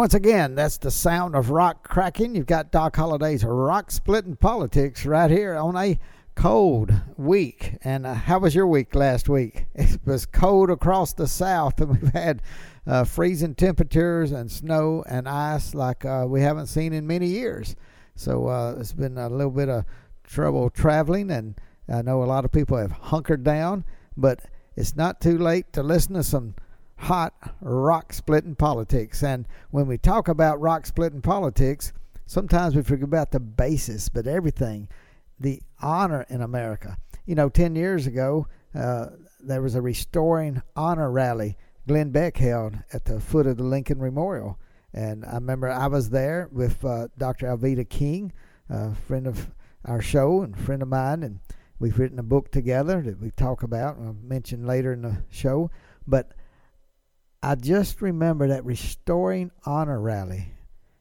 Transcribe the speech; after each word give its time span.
Once 0.00 0.14
again, 0.14 0.54
that's 0.54 0.78
the 0.78 0.90
sound 0.90 1.36
of 1.36 1.50
rock 1.50 1.86
cracking. 1.86 2.34
You've 2.34 2.46
got 2.46 2.72
Doc 2.72 2.96
Holliday's 2.96 3.44
rock 3.44 3.90
splitting 3.90 4.34
politics 4.34 5.04
right 5.04 5.30
here 5.30 5.54
on 5.56 5.76
a 5.76 5.98
cold 6.34 6.90
week. 7.18 7.76
And 7.82 8.06
uh, 8.06 8.14
how 8.14 8.38
was 8.38 8.54
your 8.54 8.66
week 8.66 8.94
last 8.94 9.28
week? 9.28 9.66
It 9.74 10.00
was 10.06 10.24
cold 10.24 10.70
across 10.70 11.12
the 11.12 11.26
south, 11.26 11.82
and 11.82 11.90
we've 11.90 12.14
had 12.14 12.40
uh, 12.86 13.04
freezing 13.04 13.54
temperatures 13.54 14.32
and 14.32 14.50
snow 14.50 15.04
and 15.06 15.28
ice 15.28 15.74
like 15.74 16.06
uh, 16.06 16.24
we 16.26 16.40
haven't 16.40 16.68
seen 16.68 16.94
in 16.94 17.06
many 17.06 17.26
years. 17.26 17.76
So 18.14 18.46
uh, 18.46 18.76
it's 18.80 18.94
been 18.94 19.18
a 19.18 19.28
little 19.28 19.52
bit 19.52 19.68
of 19.68 19.84
trouble 20.24 20.70
traveling, 20.70 21.30
and 21.30 21.60
I 21.90 22.00
know 22.00 22.22
a 22.22 22.24
lot 22.24 22.46
of 22.46 22.52
people 22.52 22.78
have 22.78 22.92
hunkered 22.92 23.44
down, 23.44 23.84
but 24.16 24.40
it's 24.76 24.96
not 24.96 25.20
too 25.20 25.36
late 25.36 25.74
to 25.74 25.82
listen 25.82 26.14
to 26.14 26.22
some 26.22 26.54
hot 27.00 27.34
rock 27.62 28.12
splitting 28.12 28.54
politics. 28.54 29.22
And 29.22 29.46
when 29.70 29.86
we 29.86 29.96
talk 29.96 30.28
about 30.28 30.60
rock 30.60 30.86
splitting 30.86 31.22
politics, 31.22 31.92
sometimes 32.26 32.76
we 32.76 32.82
forget 32.82 33.04
about 33.04 33.30
the 33.30 33.40
basis, 33.40 34.08
but 34.08 34.26
everything, 34.26 34.88
the 35.38 35.62
honor 35.80 36.26
in 36.28 36.42
America. 36.42 36.98
You 37.24 37.34
know, 37.34 37.48
10 37.48 37.74
years 37.74 38.06
ago, 38.06 38.46
uh, 38.74 39.06
there 39.40 39.62
was 39.62 39.74
a 39.74 39.80
restoring 39.80 40.62
honor 40.76 41.10
rally 41.10 41.56
Glenn 41.88 42.10
Beck 42.10 42.36
held 42.36 42.76
at 42.92 43.06
the 43.06 43.18
foot 43.18 43.46
of 43.46 43.56
the 43.56 43.64
Lincoln 43.64 43.98
Memorial. 43.98 44.58
And 44.92 45.24
I 45.24 45.34
remember 45.34 45.70
I 45.70 45.86
was 45.86 46.10
there 46.10 46.48
with 46.52 46.84
uh, 46.84 47.08
Dr. 47.16 47.46
Alveda 47.46 47.88
King, 47.88 48.32
a 48.68 48.94
friend 48.94 49.26
of 49.26 49.50
our 49.86 50.02
show 50.02 50.42
and 50.42 50.56
friend 50.58 50.82
of 50.82 50.88
mine, 50.88 51.22
and 51.22 51.40
we've 51.78 51.98
written 51.98 52.18
a 52.18 52.24
book 52.24 52.50
together 52.50 53.00
that 53.02 53.20
we 53.20 53.30
talk 53.30 53.62
about. 53.62 53.96
And 53.96 54.06
I'll 54.06 54.16
mention 54.22 54.66
later 54.66 54.92
in 54.92 55.02
the 55.02 55.22
show. 55.30 55.70
But 56.06 56.32
I 57.42 57.54
just 57.54 58.02
remember 58.02 58.48
that 58.48 58.64
restoring 58.64 59.50
honor 59.64 60.00
rally 60.00 60.52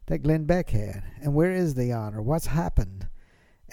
that 0.06 0.24
Glenn 0.24 0.46
Beck 0.46 0.70
had. 0.70 1.04
And 1.22 1.36
where 1.36 1.52
is 1.52 1.74
the 1.74 1.92
honor? 1.92 2.22
What's 2.22 2.48
happened? 2.48 3.08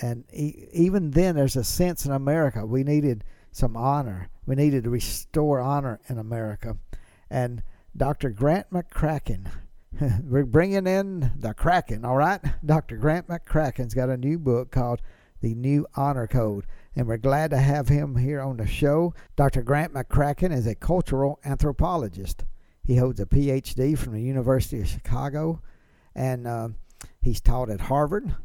And 0.00 0.24
even 0.32 1.12
then, 1.12 1.36
there's 1.36 1.56
a 1.56 1.64
sense 1.64 2.04
in 2.04 2.12
America 2.12 2.66
we 2.66 2.82
needed 2.82 3.24
some 3.52 3.76
honor. 3.76 4.28
We 4.44 4.56
needed 4.56 4.84
to 4.84 4.90
restore 4.90 5.60
honor 5.60 6.00
in 6.08 6.18
America. 6.18 6.76
And 7.30 7.62
Dr. 7.96 8.30
Grant 8.30 8.70
McCracken, 8.70 9.50
we're 10.24 10.44
bringing 10.44 10.86
in 10.86 11.32
the 11.36 11.54
Kraken, 11.54 12.04
all 12.04 12.16
right? 12.16 12.40
Dr. 12.64 12.96
Grant 12.96 13.28
McCracken's 13.28 13.94
got 13.94 14.10
a 14.10 14.16
new 14.16 14.38
book 14.38 14.70
called 14.70 15.00
The 15.40 15.54
New 15.54 15.86
Honor 15.94 16.26
Code 16.26 16.66
and 16.96 17.06
we're 17.06 17.18
glad 17.18 17.50
to 17.50 17.58
have 17.58 17.88
him 17.88 18.16
here 18.16 18.40
on 18.40 18.56
the 18.56 18.66
show. 18.66 19.12
Dr. 19.36 19.62
Grant 19.62 19.92
McCracken 19.92 20.50
is 20.50 20.66
a 20.66 20.74
cultural 20.74 21.38
anthropologist. 21.44 22.44
He 22.86 22.96
holds 22.96 23.18
a 23.18 23.26
PhD 23.26 23.98
from 23.98 24.12
the 24.12 24.22
University 24.22 24.80
of 24.80 24.86
Chicago, 24.86 25.60
and 26.14 26.46
uh, 26.46 26.68
he's 27.20 27.40
taught 27.40 27.68
at 27.68 27.80
Harvard, 27.80 28.36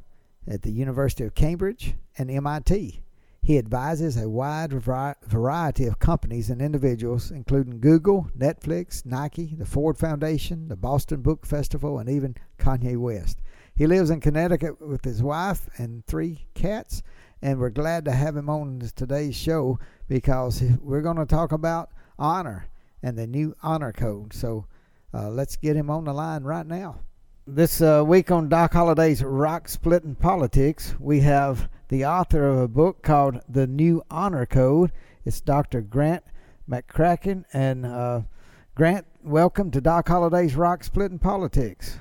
at 0.48 0.64
the 0.64 0.72
University 0.72 1.24
of 1.24 1.36
Cambridge, 1.36 1.94
and 2.18 2.32
MIT. 2.32 3.04
He 3.44 3.58
advises 3.60 4.18
a 4.18 4.30
wide 4.30 4.74
variety 4.74 5.86
of 5.86 6.00
companies 6.00 6.50
and 6.50 6.60
individuals, 6.60 7.30
including 7.30 7.80
Google, 7.80 8.30
Netflix, 8.36 9.06
Nike, 9.06 9.56
the 9.56 9.66
Ford 9.66 9.98
Foundation, 9.98 10.70
the 10.70 10.76
Boston 10.76 11.22
Book 11.22 11.46
Festival, 11.46 12.00
and 12.00 12.10
even 12.10 12.36
Kanye 12.58 12.98
West. 12.98 13.42
He 13.76 13.86
lives 13.86 14.10
in 14.10 14.22
Connecticut 14.22 14.82
with 14.82 15.06
his 15.06 15.22
wife 15.22 15.70
and 15.78 16.04
three 16.06 16.48
cats, 16.56 17.04
and 17.44 17.60
we're 17.60 17.70
glad 17.70 18.06
to 18.06 18.12
have 18.12 18.36
him 18.36 18.50
on 18.50 18.80
today's 18.96 19.36
show 19.36 19.78
because 20.08 20.64
we're 20.82 21.02
going 21.02 21.18
to 21.18 21.26
talk 21.28 21.52
about 21.52 21.92
honor 22.18 22.66
and 23.04 23.18
the 23.18 23.28
new 23.28 23.56
honor 23.62 23.92
code. 23.92 24.34
So 24.34 24.66
uh, 25.14 25.30
let's 25.30 25.56
get 25.56 25.76
him 25.76 25.90
on 25.90 26.06
the 26.06 26.14
line 26.14 26.44
right 26.44 26.66
now. 26.66 27.00
This 27.48 27.82
uh, 27.82 28.04
week 28.06 28.32
on 28.32 28.50
Doc 28.50 28.74
Holliday's 28.74 29.24
Rock 29.24 29.68
Splitting 29.68 30.16
Politics, 30.16 30.96
we 31.00 31.22
have 31.22 31.70
the 31.90 32.06
author 32.06 32.48
of 32.48 32.58
a 32.60 32.68
book 32.68 33.02
called 33.02 33.42
The 33.50 33.68
New 33.68 34.04
Honor 34.10 34.46
Code. 34.46 34.92
It's 35.26 35.42
Dr. 35.42 35.82
Grant 35.82 36.24
McCracken. 36.70 37.44
And 37.52 37.86
uh, 37.86 38.22
Grant, 38.76 39.06
welcome 39.24 39.72
to 39.72 39.82
Doc 39.82 40.08
Holliday's 40.08 40.56
Rock 40.56 40.84
Splitting 40.84 41.20
Politics. 41.20 42.00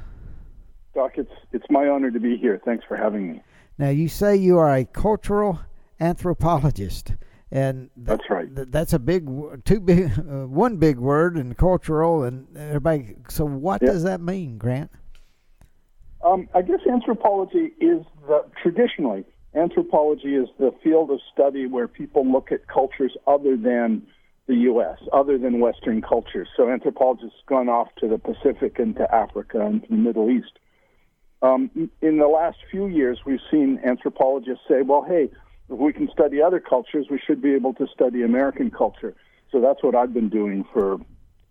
Doc, 0.95 1.13
it's, 1.17 1.33
it's 1.53 1.67
my 1.71 1.89
honor 1.89 2.11
to 2.11 2.21
be 2.21 2.37
here. 2.37 2.61
Thanks 2.65 2.85
for 2.87 2.97
having 2.97 3.33
me. 3.33 3.43
Now, 3.79 3.89
you 3.89 4.09
say 4.09 4.37
you 4.37 4.59
are 4.59 4.75
a 4.75 4.85
cultural 4.85 5.61
anthropologist, 5.99 7.15
and 7.51 7.91
th- 7.95 8.07
that's 8.07 8.31
right. 8.31 8.55
Th- 8.55 8.69
that's 8.71 8.93
a 8.93 8.99
big, 8.99 9.29
two 9.65 9.81
big, 9.81 10.05
uh, 10.19 10.47
one 10.47 10.77
big 10.77 10.99
word 10.99 11.37
and 11.37 11.57
cultural, 11.57 12.25
and 12.25 12.57
everybody. 12.57 13.17
So, 13.29 13.45
what 13.45 13.83
yeah. 13.83 13.93
does 13.93 14.03
that 14.05 14.21
mean, 14.21 14.59
Grant? 14.59 14.91
Um, 16.25 16.49
I 16.55 16.63
guess 16.63 16.81
anthropology 16.91 17.73
is 17.81 18.05
the 18.29 18.45
traditionally 18.63 19.25
anthropology 19.55 20.37
is 20.37 20.49
the 20.59 20.73
field 20.83 21.11
of 21.11 21.21
study 21.33 21.67
where 21.67 21.89
people 21.89 22.31
look 22.31 22.53
at 22.53 22.67
cultures 22.69 23.17
other 23.27 23.57
than 23.57 24.07
the 24.47 24.55
U.S., 24.55 24.99
other 25.13 25.39
than 25.39 25.61
Western 25.61 26.03
cultures. 26.03 26.49
So 26.57 26.69
anthropologists 26.71 27.39
gone 27.47 27.69
off 27.69 27.89
to 28.01 28.09
the 28.09 28.19
Pacific 28.19 28.79
and 28.79 28.97
to 28.97 29.13
Africa 29.15 29.61
and 29.61 29.83
to 29.83 29.89
the 29.89 29.97
Middle 29.97 30.31
East. 30.31 30.59
Um, 31.43 31.71
in 32.03 32.19
the 32.19 32.27
last 32.27 32.59
few 32.71 32.87
years, 32.87 33.21
we've 33.25 33.41
seen 33.51 33.81
anthropologists 33.85 34.65
say, 34.69 34.83
well, 34.83 35.05
hey, 35.09 35.31
if 35.71 35.79
we 35.79 35.93
can 35.93 36.11
study 36.11 36.43
other 36.43 36.61
cultures, 36.61 37.07
we 37.11 37.21
should 37.25 37.41
be 37.41 37.55
able 37.55 37.73
to 37.75 37.87
study 37.95 38.23
American 38.23 38.71
culture. 38.71 39.15
So 39.53 39.61
that's 39.61 39.83
what 39.83 39.95
I've 39.95 40.13
been 40.13 40.29
doing 40.29 40.65
for 40.73 40.99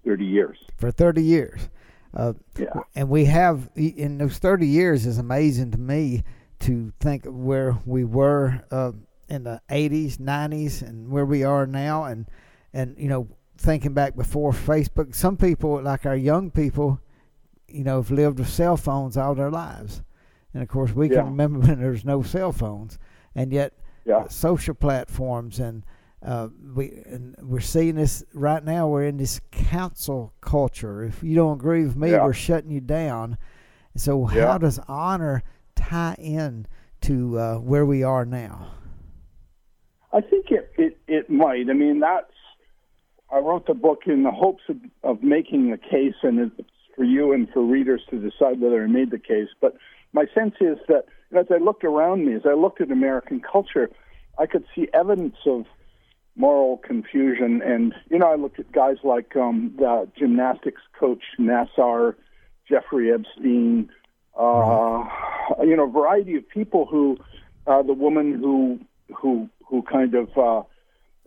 30 0.05 0.25
years. 0.25 0.57
For 0.77 0.91
30 0.91 1.23
years. 1.23 1.69
Uh, 2.13 2.33
yeah. 2.57 2.73
And 2.95 3.09
we 3.09 3.25
have, 3.25 3.69
in 3.75 4.17
those 4.17 4.37
30 4.37 4.67
years, 4.67 5.05
is 5.05 5.17
amazing 5.17 5.71
to 5.71 5.77
me 5.77 6.23
to 6.61 6.91
think 6.99 7.25
where 7.25 7.77
we 7.85 8.03
were 8.03 8.61
uh, 8.71 8.91
in 9.29 9.43
the 9.43 9.61
80s, 9.69 10.17
90s, 10.17 10.81
and 10.81 11.09
where 11.09 11.25
we 11.25 11.43
are 11.43 11.65
now. 11.65 12.03
And, 12.05 12.27
and, 12.73 12.95
you 12.97 13.07
know, 13.07 13.27
thinking 13.57 13.93
back 13.93 14.15
before 14.15 14.51
Facebook, 14.51 15.15
some 15.15 15.37
people, 15.37 15.81
like 15.81 16.05
our 16.05 16.15
young 16.15 16.51
people, 16.51 16.99
you 17.67 17.83
know, 17.83 17.97
have 17.97 18.11
lived 18.11 18.39
with 18.39 18.49
cell 18.49 18.75
phones 18.75 19.15
all 19.15 19.35
their 19.35 19.51
lives. 19.51 20.01
And 20.53 20.63
of 20.63 20.67
course, 20.69 20.91
we 20.91 21.09
yeah. 21.09 21.17
can 21.17 21.25
remember 21.25 21.59
when 21.67 21.79
there's 21.79 22.03
no 22.03 22.21
cell 22.23 22.51
phones, 22.51 22.97
and 23.35 23.53
yet 23.53 23.73
yeah. 24.09 24.27
social 24.27 24.73
platforms 24.73 25.59
and 25.59 25.85
uh, 26.21 26.49
we 26.75 27.01
and 27.05 27.35
we're 27.41 27.61
seeing 27.61 27.95
this 27.95 28.25
right 28.33 28.63
now. 28.63 28.89
We're 28.89 29.05
in 29.05 29.15
this 29.15 29.39
cancel 29.51 30.33
culture. 30.41 31.03
If 31.03 31.23
you 31.23 31.33
don't 31.33 31.57
agree 31.57 31.85
with 31.85 31.95
me, 31.95 32.11
yeah. 32.11 32.25
we're 32.25 32.33
shutting 32.33 32.71
you 32.71 32.81
down. 32.81 33.37
So 33.95 34.25
how 34.25 34.57
does 34.57 34.79
honor 34.87 35.43
tie 35.75 36.15
in 36.19 36.67
to 37.01 37.39
uh, 37.39 37.55
where 37.59 37.85
we 37.85 38.03
are 38.03 38.25
now? 38.25 38.71
I 40.11 40.19
think 40.21 40.47
it, 40.51 40.71
it 40.77 40.97
it 41.07 41.29
might. 41.29 41.69
I 41.69 41.73
mean, 41.73 42.01
that's 42.01 42.33
I 43.31 43.39
wrote 43.39 43.67
the 43.67 43.73
book 43.73 44.01
in 44.05 44.23
the 44.23 44.31
hopes 44.31 44.63
of, 44.67 44.77
of 45.03 45.23
making 45.23 45.71
the 45.71 45.77
case, 45.77 46.15
and 46.23 46.39
it's 46.39 46.69
for 46.95 47.05
you 47.05 47.31
and 47.31 47.47
for 47.53 47.63
readers 47.63 48.01
to 48.09 48.19
decide 48.19 48.59
whether 48.59 48.83
I 48.83 48.87
made 48.87 49.11
the 49.11 49.19
case. 49.19 49.47
But 49.61 49.77
my 50.11 50.25
sense 50.33 50.55
is 50.59 50.77
that 50.89 51.05
as 51.35 51.45
I 51.51 51.57
looked 51.57 51.83
around 51.83 52.25
me, 52.25 52.33
as 52.33 52.41
I 52.45 52.53
looked 52.53 52.81
at 52.81 52.91
American 52.91 53.39
culture, 53.39 53.89
I 54.37 54.45
could 54.45 54.65
see 54.73 54.87
evidence 54.93 55.37
of 55.45 55.65
moral 56.35 56.77
confusion. 56.77 57.61
And, 57.61 57.93
you 58.09 58.17
know, 58.17 58.31
I 58.31 58.35
looked 58.35 58.59
at 58.59 58.71
guys 58.71 58.97
like 59.03 59.35
um, 59.35 59.73
the 59.77 60.07
gymnastics 60.17 60.81
coach 60.97 61.23
Nassar, 61.39 62.15
Jeffrey 62.67 63.11
Epstein, 63.11 63.89
uh, 64.37 65.03
you 65.61 65.75
know, 65.75 65.83
a 65.83 65.91
variety 65.91 66.35
of 66.35 66.47
people 66.47 66.85
who, 66.85 67.17
uh, 67.67 67.81
the 67.81 67.93
woman 67.93 68.33
who, 68.33 68.79
who, 69.13 69.49
who 69.67 69.81
kind 69.83 70.15
of, 70.15 70.29
uh, 70.37 70.63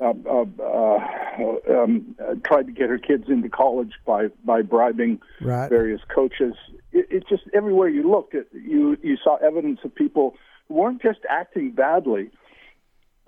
uh, 0.03 0.13
uh, 0.29 0.45
uh, 0.63 1.83
um, 1.83 2.17
tried 2.45 2.67
to 2.67 2.73
get 2.73 2.89
her 2.89 2.99
kids 2.99 3.25
into 3.29 3.49
college 3.49 3.93
by 4.05 4.29
by 4.45 4.63
bribing 4.63 5.21
right. 5.41 5.69
various 5.69 6.01
coaches. 6.15 6.55
It, 6.93 7.07
it 7.11 7.25
just 7.29 7.45
everywhere 7.55 7.89
you 7.89 8.11
looked, 8.11 8.35
it, 8.35 8.49
you 8.53 8.97
you 9.03 9.17
saw 9.23 9.37
evidence 9.37 9.81
of 9.85 9.95
people 9.95 10.35
who 10.69 10.75
weren't 10.75 11.01
just 11.01 11.21
acting 11.31 11.71
badly; 11.71 12.31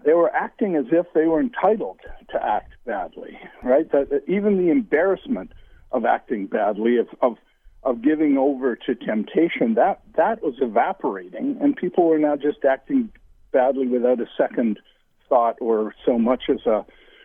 they 0.04 0.12
were 0.12 0.34
acting 0.34 0.74
as 0.76 0.86
if 0.90 1.06
they 1.14 1.26
were 1.26 1.40
entitled 1.40 2.00
to 2.30 2.44
act 2.44 2.72
badly. 2.84 3.38
Right? 3.62 3.90
That, 3.92 4.10
that 4.10 4.28
even 4.28 4.58
the 4.58 4.70
embarrassment 4.70 5.52
of 5.92 6.04
acting 6.04 6.46
badly, 6.46 6.98
of, 6.98 7.08
of 7.22 7.36
of 7.84 8.02
giving 8.02 8.36
over 8.38 8.74
to 8.74 8.94
temptation, 8.94 9.74
that 9.74 10.00
that 10.16 10.42
was 10.42 10.54
evaporating, 10.60 11.56
and 11.60 11.76
people 11.76 12.06
were 12.06 12.18
now 12.18 12.34
just 12.34 12.64
acting 12.64 13.10
badly 13.52 13.86
without 13.86 14.20
a 14.20 14.26
second 14.36 14.80
thought 15.28 15.56
or 15.60 15.94
so 16.04 16.18
much 16.18 16.44
as 16.48 16.66
a 16.66 16.84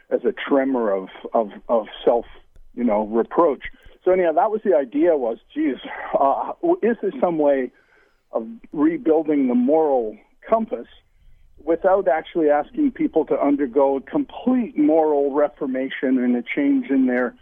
as 0.09 0.21
a 0.25 0.31
tremor 0.31 0.91
of 0.91 1.09
of, 1.33 1.51
of 1.67 1.87
self 2.03 2.25
you 2.75 2.83
know 2.83 3.05
reproach. 3.07 3.63
So 4.03 4.11
anyhow, 4.11 4.31
that 4.33 4.51
was 4.51 4.61
the 4.63 4.75
idea. 4.75 5.15
Was 5.15 5.37
geez, 5.53 5.77
uh, 6.19 6.53
is 6.81 6.97
there 7.01 7.11
some 7.19 7.37
way 7.37 7.71
of 8.31 8.47
rebuilding 8.71 9.47
the 9.47 9.55
moral 9.55 10.17
compass 10.47 10.87
without 11.63 12.07
actually 12.07 12.49
asking 12.49 12.91
people 12.91 13.25
to 13.25 13.39
undergo 13.39 13.97
a 13.97 14.01
complete 14.01 14.77
moral 14.77 15.33
reformation 15.33 16.17
and 16.17 16.35
a 16.35 16.43
change 16.43 16.89
in 16.89 17.07
their 17.07 17.35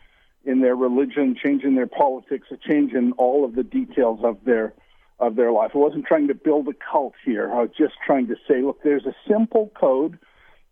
in 0.46 0.62
their 0.62 0.76
religion, 0.76 1.36
change 1.42 1.64
in 1.64 1.76
their 1.76 1.88
politics, 1.88 2.48
a 2.52 2.58
change 2.58 2.94
in 2.94 3.12
all 3.14 3.44
of 3.44 3.56
the 3.56 3.64
details 3.64 4.20
of 4.24 4.38
their 4.46 4.74
of 5.20 5.36
their 5.36 5.52
life. 5.52 5.72
I 5.74 5.80
wasn't 5.80 6.06
trying 6.06 6.28
to 6.28 6.36
build 6.36 6.68
a 6.68 6.74
cult 6.74 7.14
here. 7.26 7.52
I 7.52 7.62
was 7.62 7.72
just 7.78 7.96
trying 8.06 8.28
to 8.28 8.36
say, 8.48 8.62
look, 8.62 8.82
there's 8.84 9.06
a 9.06 9.16
simple 9.28 9.72
code, 9.80 10.18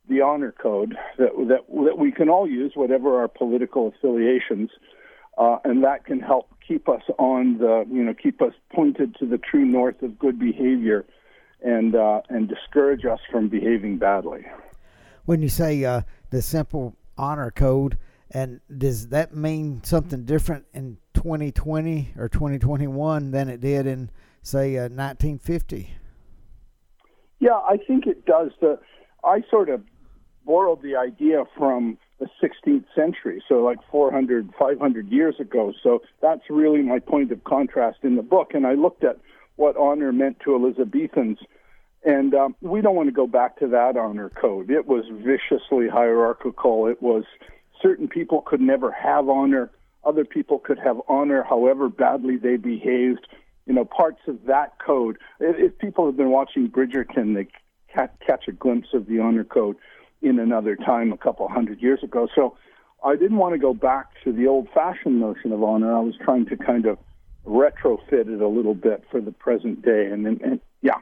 the 0.09 0.21
honor 0.21 0.51
code, 0.51 0.95
that 1.17 1.31
that 1.47 1.61
that 1.85 1.97
we 1.97 2.11
can 2.11 2.29
all 2.29 2.47
use, 2.47 2.73
whatever 2.75 3.19
our 3.19 3.27
political 3.27 3.87
affiliations, 3.87 4.69
uh, 5.37 5.57
and 5.63 5.83
that 5.83 6.05
can 6.05 6.19
help 6.19 6.49
keep 6.67 6.87
us 6.89 7.01
on 7.17 7.57
the, 7.57 7.85
you 7.91 8.03
know, 8.03 8.13
keep 8.13 8.41
us 8.41 8.53
pointed 8.73 9.15
to 9.15 9.25
the 9.25 9.37
true 9.37 9.65
north 9.65 10.01
of 10.01 10.17
good 10.17 10.39
behavior, 10.39 11.05
and 11.63 11.95
uh, 11.95 12.21
and 12.29 12.49
discourage 12.49 13.05
us 13.05 13.19
from 13.31 13.49
behaving 13.49 13.97
badly. 13.97 14.45
When 15.25 15.41
you 15.41 15.49
say 15.49 15.83
uh, 15.83 16.01
the 16.29 16.41
simple 16.41 16.95
honor 17.17 17.51
code, 17.51 17.97
and 18.31 18.61
does 18.75 19.09
that 19.09 19.35
mean 19.35 19.81
something 19.83 20.25
different 20.25 20.65
in 20.73 20.97
2020 21.13 22.13
or 22.17 22.29
2021 22.29 23.31
than 23.31 23.49
it 23.49 23.61
did 23.61 23.87
in 23.87 24.11
say, 24.45 24.77
uh, 24.77 24.83
1950? 24.83 25.91
Yeah, 27.39 27.51
I 27.51 27.77
think 27.77 28.05
it 28.05 28.25
does. 28.25 28.51
The 28.61 28.79
I 29.23 29.41
sort 29.49 29.69
of 29.69 29.81
borrowed 30.45 30.81
the 30.81 30.95
idea 30.95 31.43
from 31.57 31.97
the 32.19 32.27
16th 32.41 32.85
century, 32.95 33.43
so 33.47 33.55
like 33.55 33.79
400, 33.91 34.53
500 34.57 35.07
years 35.09 35.35
ago. 35.39 35.73
So 35.83 36.01
that's 36.21 36.43
really 36.49 36.81
my 36.81 36.99
point 36.99 37.31
of 37.31 37.43
contrast 37.43 37.99
in 38.03 38.15
the 38.15 38.21
book. 38.21 38.51
And 38.53 38.65
I 38.65 38.73
looked 38.73 39.03
at 39.03 39.17
what 39.57 39.75
honor 39.75 40.13
meant 40.13 40.39
to 40.45 40.55
Elizabethans. 40.55 41.39
And 42.05 42.33
um, 42.33 42.55
we 42.61 42.81
don't 42.81 42.95
want 42.95 43.09
to 43.09 43.13
go 43.13 43.27
back 43.27 43.57
to 43.59 43.67
that 43.69 43.97
honor 43.97 44.29
code. 44.29 44.69
It 44.69 44.87
was 44.87 45.05
viciously 45.11 45.87
hierarchical. 45.89 46.87
It 46.87 47.01
was 47.01 47.23
certain 47.81 48.07
people 48.07 48.41
could 48.41 48.61
never 48.61 48.91
have 48.91 49.27
honor. 49.27 49.71
Other 50.03 50.23
people 50.23 50.59
could 50.59 50.79
have 50.79 51.01
honor 51.09 51.43
however 51.43 51.89
badly 51.89 52.37
they 52.37 52.57
behaved 52.57 53.27
you 53.65 53.73
know, 53.73 53.85
parts 53.85 54.21
of 54.27 54.45
that 54.45 54.77
code. 54.79 55.17
If, 55.39 55.55
if 55.57 55.77
people 55.79 56.05
have 56.05 56.15
been 56.15 56.29
watching 56.29 56.69
Bridgerton, 56.69 57.35
they 57.35 57.47
catch 57.93 58.47
a 58.47 58.51
glimpse 58.51 58.89
of 58.93 59.07
the 59.07 59.19
honor 59.19 59.43
code 59.43 59.77
in 60.25 60.39
another 60.39 60.75
time 60.75 61.13
a 61.13 61.17
couple 61.17 61.47
hundred 61.47 61.81
years 61.81 61.99
ago. 62.03 62.27
So 62.35 62.57
I 63.03 63.15
didn't 63.15 63.37
want 63.37 63.53
to 63.53 63.59
go 63.59 63.73
back 63.73 64.07
to 64.23 64.33
the 64.33 64.47
old 64.47 64.67
fashioned 64.73 65.19
notion 65.19 65.51
of 65.51 65.63
honor. 65.63 65.95
I 65.95 65.99
was 65.99 66.15
trying 66.23 66.47
to 66.47 66.57
kind 66.57 66.87
of 66.87 66.97
retrofit 67.45 68.27
it 68.27 68.41
a 68.41 68.47
little 68.47 68.73
bit 68.73 69.03
for 69.11 69.21
the 69.21 69.31
present 69.31 69.83
day. 69.83 70.07
And, 70.11 70.25
and, 70.25 70.41
and 70.41 70.59
yeah. 70.81 70.97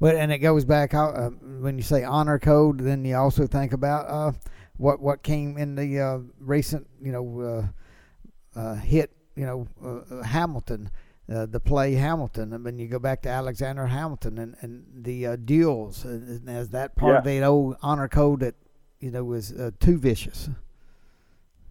But 0.00 0.16
and 0.16 0.30
it 0.30 0.38
goes 0.38 0.64
back 0.64 0.92
uh, 0.92 1.30
when 1.60 1.78
you 1.78 1.82
say 1.82 2.02
honor 2.04 2.38
code, 2.38 2.80
then 2.80 3.04
you 3.04 3.16
also 3.16 3.46
think 3.46 3.72
about 3.72 4.06
uh, 4.08 4.32
what 4.76 5.00
what 5.00 5.22
came 5.22 5.56
in 5.56 5.74
the 5.74 6.00
uh, 6.00 6.18
recent 6.38 6.86
you 7.00 7.12
know 7.12 7.70
uh, 8.56 8.58
uh, 8.58 8.74
hit 8.74 9.12
you 9.36 9.46
know 9.46 9.66
uh, 9.82 10.22
Hamilton 10.22 10.90
uh, 11.32 11.46
the 11.46 11.60
play 11.60 11.94
Hamilton. 11.94 12.52
I 12.52 12.58
mean, 12.58 12.78
you 12.78 12.86
go 12.86 12.98
back 12.98 13.22
to 13.22 13.28
Alexander 13.28 13.86
Hamilton 13.86 14.38
and 14.38 14.56
and 14.60 14.84
the 14.94 15.26
uh, 15.26 15.36
duels 15.36 16.04
uh, 16.04 16.38
as 16.46 16.70
that 16.70 16.96
part 16.96 17.12
yeah. 17.12 17.18
of 17.18 17.24
the 17.24 17.42
old 17.42 17.76
honor 17.82 18.08
code 18.08 18.40
that 18.40 18.54
you 19.00 19.10
know 19.10 19.24
was 19.24 19.52
uh, 19.52 19.70
too 19.80 19.98
vicious. 19.98 20.48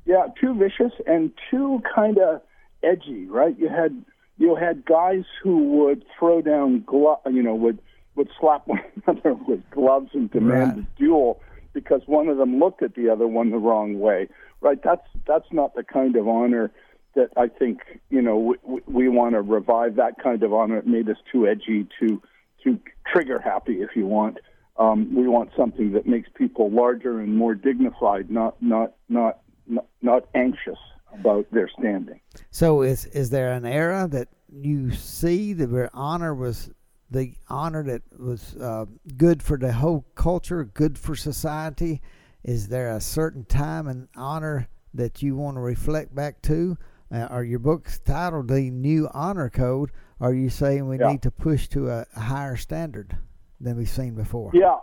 Yeah, 0.06 0.28
too 0.40 0.54
vicious 0.54 0.94
and 1.08 1.32
too 1.50 1.82
kind 1.96 2.18
of 2.20 2.42
edgy, 2.84 3.26
right? 3.26 3.58
You 3.58 3.70
had 3.70 4.04
you 4.38 4.56
had 4.56 4.86
guys 4.86 5.24
who 5.42 5.70
would 5.70 6.04
throw 6.18 6.42
down 6.42 6.84
glove, 6.86 7.20
you 7.32 7.42
know, 7.42 7.56
would 7.56 7.80
would 8.16 8.30
slap 8.40 8.64
one 8.68 8.82
another 9.08 9.34
with 9.34 9.62
gloves 9.72 10.10
and 10.14 10.30
demand 10.32 10.78
right. 10.78 10.86
a 10.86 11.00
duel 11.00 11.42
because 11.74 12.02
one 12.06 12.28
of 12.30 12.38
them 12.38 12.60
looked 12.60 12.82
at 12.82 12.96
the 12.96 13.10
other 13.10 13.28
one 13.28 13.52
the 13.52 13.58
wrong 13.58 14.00
way. 14.00 14.28
Right? 14.62 14.82
That's 14.84 15.06
that's 15.28 15.52
not 15.52 15.76
the 15.76 15.84
kind 15.84 16.16
of 16.16 16.28
honor 16.28 16.72
that 17.16 17.30
I 17.36 17.48
think 17.48 17.80
you 18.10 18.22
know 18.22 18.56
we, 18.64 18.82
we 18.86 19.10
want 19.10 19.34
to 19.34 19.42
revive 19.42 19.96
that 19.96 20.22
kind 20.22 20.44
of 20.44 20.54
honor. 20.54 20.78
It 20.78 20.88
made 20.88 21.10
us 21.10 21.18
too 21.32 21.48
edgy, 21.48 21.88
too 22.00 22.22
too 22.64 22.80
trigger 23.12 23.40
happy, 23.40 23.82
if 23.82 23.90
you 23.96 24.06
want. 24.06 24.38
Um, 24.78 25.16
we 25.16 25.28
want 25.28 25.52
something 25.56 25.94
that 25.94 26.06
makes 26.06 26.30
people 26.36 26.70
larger 26.70 27.22
and 27.22 27.36
more 27.36 27.56
dignified, 27.56 28.30
not 28.30 28.62
not 28.62 28.94
not 29.10 29.40
not, 29.68 29.86
not 30.02 30.24
anxious 30.36 30.78
about 31.14 31.50
their 31.52 31.70
standing. 31.80 32.20
So, 32.52 32.82
is 32.82 33.06
is 33.08 33.30
there 33.30 33.54
an 33.54 33.66
era 33.66 34.08
that 34.10 34.28
you 34.52 34.92
see 34.92 35.54
that 35.54 35.70
where 35.70 35.90
honor 35.94 36.36
was 36.36 36.70
the 37.10 37.34
honor 37.48 37.84
that 37.84 38.02
was 38.20 38.56
uh, 38.58 38.86
good 39.16 39.42
for 39.42 39.58
the 39.58 39.72
whole 39.72 40.06
culture, 40.16 40.64
good 40.66 40.98
for 40.98 41.16
society? 41.16 42.02
Is 42.44 42.68
there 42.68 42.90
a 42.90 43.02
certain 43.02 43.46
time 43.46 43.88
and 43.88 44.08
honor 44.16 44.68
that 44.94 45.22
you 45.22 45.36
want 45.36 45.58
to 45.58 45.62
reflect 45.62 46.14
back 46.14 46.42
to? 46.44 46.78
Uh, 47.16 47.28
or 47.32 47.44
your 47.44 47.60
book's 47.60 48.00
titled 48.00 48.50
"The 48.50 48.70
New 48.70 49.08
Honor 49.14 49.50
Code," 49.50 49.92
are 50.20 50.34
you 50.34 50.50
saying 50.50 50.88
we 50.88 51.00
yeah. 51.00 51.12
need 51.12 51.22
to 51.24 51.32
push 51.32 51.68
to 51.70 51.90
a, 51.90 52.06
a 52.16 52.20
higher 52.20 52.58
standard 52.58 53.18
than 53.60 53.78
we've 53.78 53.90
seen 53.90 54.16
before? 54.16 54.52
Yeah, 54.54 54.76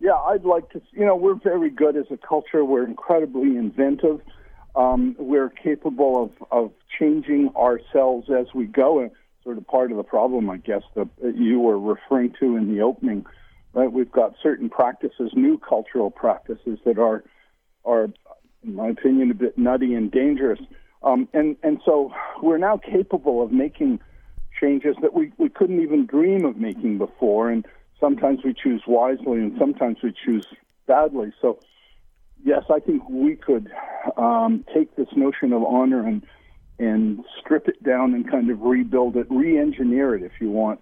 yeah. 0.00 0.14
I'd 0.14 0.44
like 0.44 0.70
to. 0.70 0.82
You 0.92 1.04
know, 1.04 1.16
we're 1.16 1.34
very 1.34 1.70
good 1.70 1.96
as 1.96 2.06
a 2.10 2.16
culture. 2.16 2.64
We're 2.64 2.86
incredibly 2.86 3.56
inventive. 3.56 4.20
Um, 4.74 5.14
we're 5.18 5.50
capable 5.50 6.24
of 6.24 6.46
of 6.50 6.72
changing 6.98 7.50
ourselves 7.56 8.28
as 8.30 8.46
we 8.54 8.64
go, 8.66 9.00
and 9.00 9.10
sort 9.42 9.58
of 9.58 9.66
part 9.66 9.90
of 9.90 9.98
the 9.98 10.02
problem, 10.02 10.48
I 10.48 10.56
guess, 10.56 10.82
that 10.94 11.08
you 11.36 11.60
were 11.60 11.78
referring 11.78 12.34
to 12.40 12.56
in 12.56 12.74
the 12.74 12.80
opening. 12.82 13.26
Right, 13.74 13.92
we've 13.92 14.10
got 14.10 14.34
certain 14.40 14.70
practices, 14.70 15.32
new 15.34 15.58
cultural 15.58 16.10
practices 16.10 16.78
that 16.84 16.98
are 16.98 17.24
are, 17.84 18.04
in 18.62 18.74
my 18.76 18.88
opinion, 18.88 19.30
a 19.30 19.34
bit 19.34 19.58
nutty 19.58 19.94
and 19.94 20.10
dangerous. 20.10 20.60
Um, 21.04 21.28
and, 21.34 21.56
and 21.62 21.80
so 21.84 22.12
we're 22.42 22.58
now 22.58 22.78
capable 22.78 23.42
of 23.42 23.52
making 23.52 24.00
changes 24.58 24.96
that 25.02 25.12
we, 25.12 25.32
we 25.36 25.50
couldn't 25.50 25.82
even 25.82 26.06
dream 26.06 26.44
of 26.44 26.56
making 26.56 26.98
before. 26.98 27.50
And 27.50 27.66
sometimes 28.00 28.40
we 28.42 28.54
choose 28.54 28.82
wisely 28.86 29.38
and 29.38 29.54
sometimes 29.58 29.98
we 30.02 30.14
choose 30.24 30.46
badly. 30.86 31.32
So, 31.42 31.58
yes, 32.42 32.64
I 32.70 32.80
think 32.80 33.08
we 33.08 33.36
could 33.36 33.70
um, 34.16 34.64
take 34.74 34.96
this 34.96 35.08
notion 35.14 35.52
of 35.52 35.62
honor 35.62 36.06
and, 36.06 36.24
and 36.78 37.22
strip 37.38 37.68
it 37.68 37.82
down 37.82 38.14
and 38.14 38.28
kind 38.28 38.50
of 38.50 38.62
rebuild 38.62 39.16
it, 39.16 39.26
re 39.30 39.58
engineer 39.58 40.14
it 40.14 40.22
if 40.22 40.32
you 40.40 40.50
want, 40.50 40.80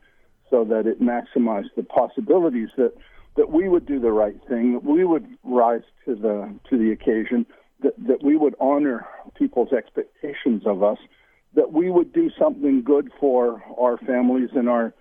so 0.51 0.65
that 0.65 0.87
it 0.87 1.03
maximized 1.03 1.75
the 1.77 1.83
possibilities 1.83 2.69
that, 2.77 2.93
that 3.37 3.51
we 3.51 3.69
would 3.69 3.87
do 3.87 3.99
the 3.99 4.13
right 4.13 4.37
thing, 4.49 4.75
that 4.75 4.85
we 4.85 5.05
would 5.05 5.27
rise 5.43 5.83
to 6.05 6.15
the, 6.15 6.55
to 6.71 6.79
the 6.79 6.93
occasion 6.93 7.45
that, 7.83 7.95
that 8.07 8.23
we 8.23 8.37
would 8.37 8.55
honor 8.61 9.07
people's 9.37 9.73
expectations 9.73 10.63
of 10.67 10.83
us, 10.83 10.99
that 11.55 11.73
we 11.73 11.91
would 11.91 12.13
do 12.13 12.31
something 12.39 12.83
good 12.83 13.11
for 13.21 13.63
our 13.79 13.99
families 13.99 14.51
and 14.55 14.69
our 14.69 14.95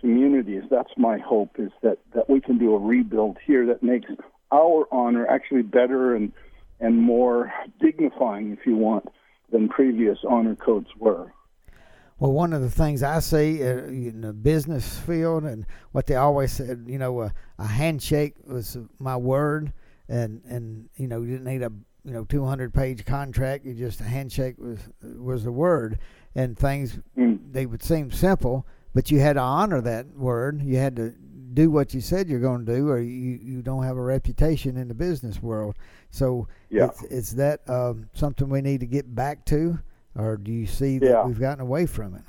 communities. 0.00 0.62
That's 0.70 0.92
my 0.96 1.18
hope 1.18 1.56
is 1.58 1.70
that, 1.82 1.98
that 2.14 2.30
we 2.30 2.40
can 2.40 2.58
do 2.58 2.74
a 2.74 2.78
rebuild 2.78 3.36
here 3.46 3.66
that 3.66 3.82
makes 3.82 4.10
our 4.50 4.86
honor 4.90 5.26
actually 5.26 5.62
better 5.62 6.14
and, 6.14 6.32
and 6.80 6.98
more 6.98 7.52
dignifying, 7.80 8.52
if 8.52 8.66
you 8.66 8.76
want, 8.76 9.08
than 9.52 9.68
previous 9.68 10.18
honor 10.28 10.56
codes 10.56 10.88
were. 10.98 11.32
Well, 12.18 12.32
one 12.32 12.52
of 12.52 12.60
the 12.60 12.70
things 12.70 13.02
I 13.02 13.20
see 13.20 13.62
uh, 13.62 13.84
in 13.84 14.20
the 14.20 14.34
business 14.34 14.98
field 14.98 15.44
and 15.44 15.64
what 15.92 16.06
they 16.06 16.16
always 16.16 16.52
said, 16.52 16.84
you 16.86 16.98
know, 16.98 17.20
uh, 17.20 17.30
a 17.58 17.66
handshake 17.66 18.34
was 18.46 18.76
my 18.98 19.16
word, 19.16 19.72
and 20.06 20.42
and 20.44 20.90
you 20.96 21.08
know, 21.08 21.22
you 21.22 21.38
didn't 21.38 21.46
need 21.46 21.62
a 21.62 21.72
you 22.04 22.12
know 22.12 22.24
200 22.24 22.72
page 22.72 23.04
contract 23.04 23.64
you 23.64 23.74
just 23.74 24.00
a 24.00 24.04
handshake 24.04 24.56
was 24.58 24.78
was 25.02 25.44
the 25.44 25.52
word 25.52 25.98
and 26.34 26.58
things 26.58 26.98
mm. 27.16 27.38
they 27.52 27.66
would 27.66 27.82
seem 27.82 28.10
simple 28.10 28.66
but 28.94 29.10
you 29.10 29.20
had 29.20 29.34
to 29.34 29.40
honor 29.40 29.80
that 29.80 30.06
word 30.16 30.62
you 30.62 30.76
had 30.76 30.96
to 30.96 31.14
do 31.54 31.70
what 31.70 31.94
you 31.94 32.00
said 32.00 32.28
you're 32.28 32.40
going 32.40 32.64
to 32.64 32.76
do, 32.76 32.88
or 32.88 33.00
you, 33.00 33.38
you 33.42 33.62
don't 33.62 33.82
have 33.82 33.96
a 33.96 34.02
reputation 34.02 34.76
in 34.76 34.88
the 34.88 34.94
business 34.94 35.42
world. 35.42 35.76
So 36.10 36.48
yeah. 36.70 36.86
it's, 36.86 37.02
it's 37.04 37.30
that 37.32 37.68
um, 37.68 38.08
something 38.14 38.48
we 38.48 38.60
need 38.60 38.80
to 38.80 38.86
get 38.86 39.14
back 39.14 39.44
to, 39.46 39.78
or 40.16 40.36
do 40.36 40.52
you 40.52 40.66
see 40.66 40.98
that 40.98 41.06
Yeah. 41.06 41.26
we've 41.26 41.40
gotten 41.40 41.60
away 41.60 41.86
from 41.86 42.14
it? 42.14 42.22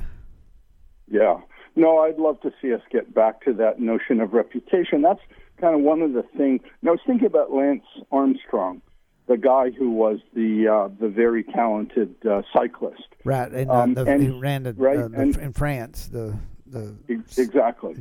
Yeah. 1.09 1.41
No, 1.75 1.99
I'd 1.99 2.17
love 2.17 2.41
to 2.41 2.51
see 2.61 2.73
us 2.73 2.81
get 2.91 3.13
back 3.13 3.43
to 3.45 3.53
that 3.53 3.79
notion 3.79 4.19
of 4.19 4.33
reputation. 4.33 5.01
That's 5.01 5.21
kind 5.59 5.75
of 5.75 5.81
one 5.81 6.01
of 6.01 6.13
the 6.13 6.23
things. 6.37 6.61
I 6.85 6.91
was 6.91 6.99
thinking 7.05 7.27
about 7.27 7.53
Lance 7.53 7.85
Armstrong, 8.11 8.81
the 9.27 9.37
guy 9.37 9.71
who 9.71 9.91
was 9.91 10.19
the 10.33 10.67
uh, 10.67 10.89
the 10.99 11.07
very 11.09 11.43
talented 11.43 12.15
uh, 12.29 12.41
cyclist. 12.53 13.03
Right, 13.23 13.51
and, 13.51 13.69
Um, 13.69 13.91
uh, 13.97 14.03
the, 14.03 14.11
and- 14.11 14.23
he 14.23 14.29
ran 14.29 14.63
the, 14.63 14.73
right, 14.73 14.97
uh, 14.97 15.07
the 15.07 15.19
and- 15.21 15.37
in 15.37 15.53
France 15.53 16.07
the 16.07 16.35
the 16.67 16.95
Exactly. 17.37 17.95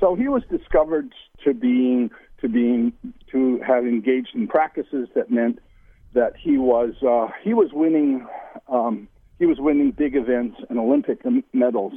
So 0.00 0.14
he 0.16 0.28
was 0.28 0.42
discovered 0.50 1.12
to 1.44 1.54
being 1.54 2.10
to 2.40 2.48
being 2.48 2.92
to 3.30 3.58
have 3.66 3.84
engaged 3.86 4.34
in 4.34 4.48
practices 4.48 5.08
that 5.14 5.30
meant 5.30 5.60
that 6.14 6.34
he 6.36 6.58
was 6.58 6.94
uh, 7.02 7.28
he 7.42 7.54
was 7.54 7.72
winning 7.72 8.26
um, 8.68 9.08
he 9.38 9.46
was 9.46 9.58
winning 9.60 9.90
big 9.92 10.16
events 10.16 10.60
and 10.68 10.78
Olympic 10.78 11.20
medals 11.52 11.94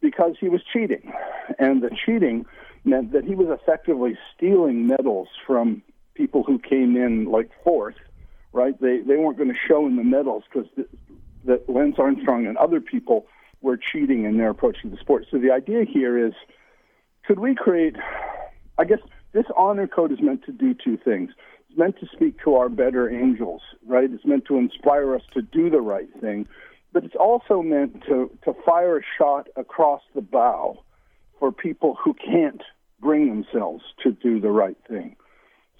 because 0.00 0.34
he 0.40 0.48
was 0.48 0.60
cheating, 0.72 1.12
and 1.58 1.82
the 1.82 1.90
cheating 2.04 2.44
meant 2.84 3.12
that 3.12 3.24
he 3.24 3.34
was 3.34 3.48
effectively 3.48 4.18
stealing 4.34 4.86
medals 4.88 5.28
from 5.46 5.82
people 6.14 6.42
who 6.42 6.58
came 6.58 6.96
in 6.96 7.26
like 7.26 7.50
fourth. 7.64 7.96
Right? 8.52 8.78
They 8.80 9.00
they 9.00 9.16
weren't 9.16 9.38
going 9.38 9.48
to 9.48 9.58
show 9.68 9.86
in 9.86 9.96
the 9.96 10.04
medals 10.04 10.44
because 10.52 10.68
that 11.44 11.68
Lance 11.68 11.96
Armstrong 11.98 12.46
and 12.46 12.56
other 12.58 12.80
people 12.80 13.26
were 13.62 13.78
cheating 13.78 14.24
in 14.24 14.36
their 14.36 14.50
approach 14.50 14.82
to 14.82 14.90
the 14.90 14.96
sport. 14.98 15.26
So 15.30 15.38
the 15.38 15.50
idea 15.50 15.84
here 15.84 16.18
is 16.26 16.34
could 17.24 17.38
we 17.38 17.54
create 17.54 17.96
I 18.78 18.84
guess 18.84 18.98
this 19.32 19.46
honor 19.56 19.86
code 19.86 20.12
is 20.12 20.20
meant 20.20 20.44
to 20.44 20.52
do 20.52 20.74
two 20.74 20.98
things. 20.98 21.30
It's 21.68 21.78
meant 21.78 21.98
to 22.00 22.06
speak 22.12 22.42
to 22.44 22.54
our 22.54 22.68
better 22.68 23.08
angels, 23.08 23.62
right? 23.86 24.10
It's 24.10 24.26
meant 24.26 24.44
to 24.46 24.58
inspire 24.58 25.14
us 25.14 25.22
to 25.32 25.42
do 25.42 25.70
the 25.70 25.80
right 25.80 26.08
thing, 26.20 26.46
but 26.92 27.04
it's 27.04 27.16
also 27.16 27.62
meant 27.62 28.02
to, 28.04 28.30
to 28.44 28.54
fire 28.64 28.98
a 28.98 29.02
shot 29.18 29.48
across 29.56 30.02
the 30.14 30.20
bow 30.20 30.82
for 31.38 31.50
people 31.50 31.96
who 32.02 32.14
can't 32.14 32.62
bring 33.00 33.28
themselves 33.28 33.82
to 34.02 34.12
do 34.12 34.38
the 34.38 34.50
right 34.50 34.76
thing. 34.88 35.16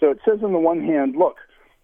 So 0.02 0.10
it 0.10 0.18
says 0.24 0.40
on 0.42 0.52
the 0.52 0.58
one 0.58 0.84
hand, 0.84 1.14
look, 1.16 1.36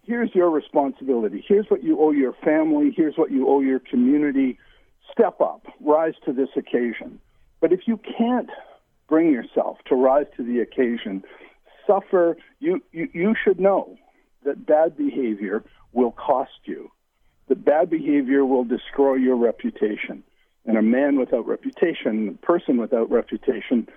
here's 0.03 0.35
your 0.35 0.49
responsibility. 0.49 1.41
Here's 1.47 1.67
what 1.69 1.85
you 1.85 2.01
owe 2.01 2.11
your 2.11 2.33
family. 2.43 2.91
Here's 2.93 3.15
what 3.15 3.31
you 3.31 3.47
owe 3.47 3.61
your 3.61 3.79
community. 3.79 4.59
Step 5.09 5.39
up, 5.39 5.65
rise 5.79 6.15
to 6.25 6.33
this 6.33 6.49
occasion. 6.57 7.21
But 7.61 7.71
if 7.71 7.81
you 7.85 7.97
can't 8.17 8.49
bring 9.07 9.31
yourself 9.31 9.77
to 9.87 9.95
rise 9.95 10.25
to 10.35 10.43
the 10.43 10.59
occasion, 10.59 11.23
suffer, 11.87 12.35
you, 12.59 12.83
you, 12.91 13.07
you 13.13 13.35
should 13.41 13.57
know 13.57 13.97
that 14.43 14.65
bad 14.65 14.97
behavior 14.97 15.63
will 15.93 16.11
cost 16.11 16.59
you. 16.65 16.91
That 17.47 17.63
bad 17.63 17.89
behavior 17.89 18.45
will 18.45 18.65
destroy 18.65 19.15
your 19.15 19.37
reputation. 19.37 20.23
And 20.65 20.77
a 20.77 20.81
man 20.81 21.17
without 21.17 21.47
reputation, 21.47 22.37
a 22.43 22.45
person 22.45 22.77
without 22.77 23.09
reputation, 23.09 23.87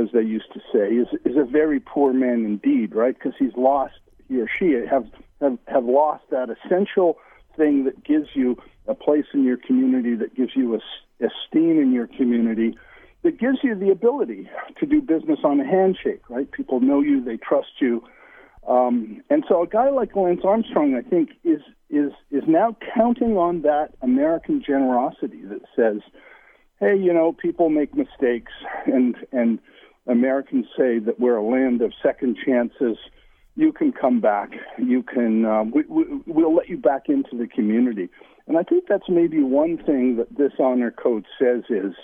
as 0.00 0.08
they 0.12 0.22
used 0.22 0.52
to 0.54 0.60
say, 0.72 0.94
is, 0.94 1.08
is 1.24 1.36
a 1.36 1.44
very 1.44 1.80
poor 1.80 2.12
man 2.12 2.44
indeed, 2.44 2.94
right? 2.94 3.14
Because 3.14 3.34
he's 3.38 3.54
lost, 3.56 3.94
he 4.28 4.40
or 4.40 4.48
she 4.58 4.72
have, 4.72 5.06
have, 5.40 5.58
have 5.66 5.84
lost 5.84 6.24
that 6.30 6.48
essential 6.48 7.18
thing 7.56 7.84
that 7.84 8.02
gives 8.02 8.28
you 8.34 8.56
a 8.86 8.94
place 8.94 9.26
in 9.34 9.44
your 9.44 9.58
community, 9.58 10.14
that 10.14 10.34
gives 10.34 10.52
you 10.56 10.74
a, 10.74 10.78
esteem 11.24 11.80
in 11.80 11.92
your 11.92 12.06
community, 12.06 12.76
that 13.22 13.38
gives 13.38 13.58
you 13.62 13.74
the 13.74 13.90
ability 13.90 14.48
to 14.80 14.86
do 14.86 15.00
business 15.00 15.40
on 15.44 15.60
a 15.60 15.64
handshake, 15.64 16.28
right? 16.28 16.50
People 16.50 16.80
know 16.80 17.00
you, 17.00 17.22
they 17.22 17.36
trust 17.36 17.80
you. 17.80 18.02
Um, 18.66 19.22
and 19.28 19.44
so 19.48 19.62
a 19.62 19.66
guy 19.66 19.90
like 19.90 20.16
Lance 20.16 20.40
Armstrong, 20.44 20.94
I 20.94 21.08
think, 21.08 21.30
is, 21.44 21.60
is, 21.90 22.12
is 22.30 22.42
now 22.46 22.76
counting 22.94 23.36
on 23.36 23.62
that 23.62 23.90
American 24.00 24.62
generosity 24.64 25.42
that 25.44 25.62
says, 25.76 26.00
hey, 26.80 26.96
you 26.96 27.12
know, 27.12 27.32
people 27.32 27.68
make 27.68 27.94
mistakes, 27.94 28.52
and, 28.86 29.14
and 29.30 29.60
Americans 30.06 30.66
say 30.76 30.98
that 30.98 31.20
we're 31.20 31.36
a 31.36 31.44
land 31.44 31.82
of 31.82 31.92
second 32.02 32.36
chances. 32.44 32.98
You 33.54 33.72
can 33.72 33.92
come 33.92 34.20
back. 34.20 34.50
You 34.78 35.02
can. 35.02 35.44
Um, 35.44 35.70
we, 35.70 35.82
we, 35.88 36.04
we'll 36.26 36.54
let 36.54 36.68
you 36.68 36.78
back 36.78 37.08
into 37.08 37.36
the 37.36 37.46
community. 37.46 38.08
And 38.46 38.58
I 38.58 38.62
think 38.62 38.84
that's 38.88 39.08
maybe 39.08 39.40
one 39.40 39.76
thing 39.76 40.16
that 40.16 40.36
this 40.36 40.52
honor 40.58 40.90
code 40.90 41.26
says 41.38 41.62
is 41.68 41.94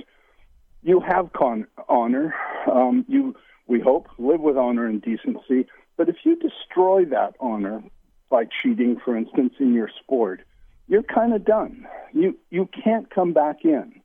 you 0.83 1.01
have 1.01 1.33
con- 1.33 1.67
honor. 1.89 2.35
Um, 2.71 3.05
you, 3.09 3.35
we 3.67 3.81
hope, 3.81 4.07
live 4.19 4.41
with 4.41 4.57
honor 4.57 4.87
and 4.87 5.03
decency. 5.03 5.67
But 5.97 6.09
if 6.09 6.17
you 6.25 6.37
destroy 6.37 7.05
that 7.07 7.35
honor 7.41 7.83
by 8.31 8.45
cheating, 8.63 8.99
for 9.05 9.17
instance, 9.17 9.55
in 9.59 9.75
your 9.75 9.91
sport, 10.01 10.43
you're 10.87 11.03
kind 11.03 11.35
of 11.35 11.45
done. 11.45 11.87
You 12.13 12.39
you 12.51 12.69
can't 12.85 13.13
come 13.13 13.33
back 13.33 13.65
in. 13.65 14.01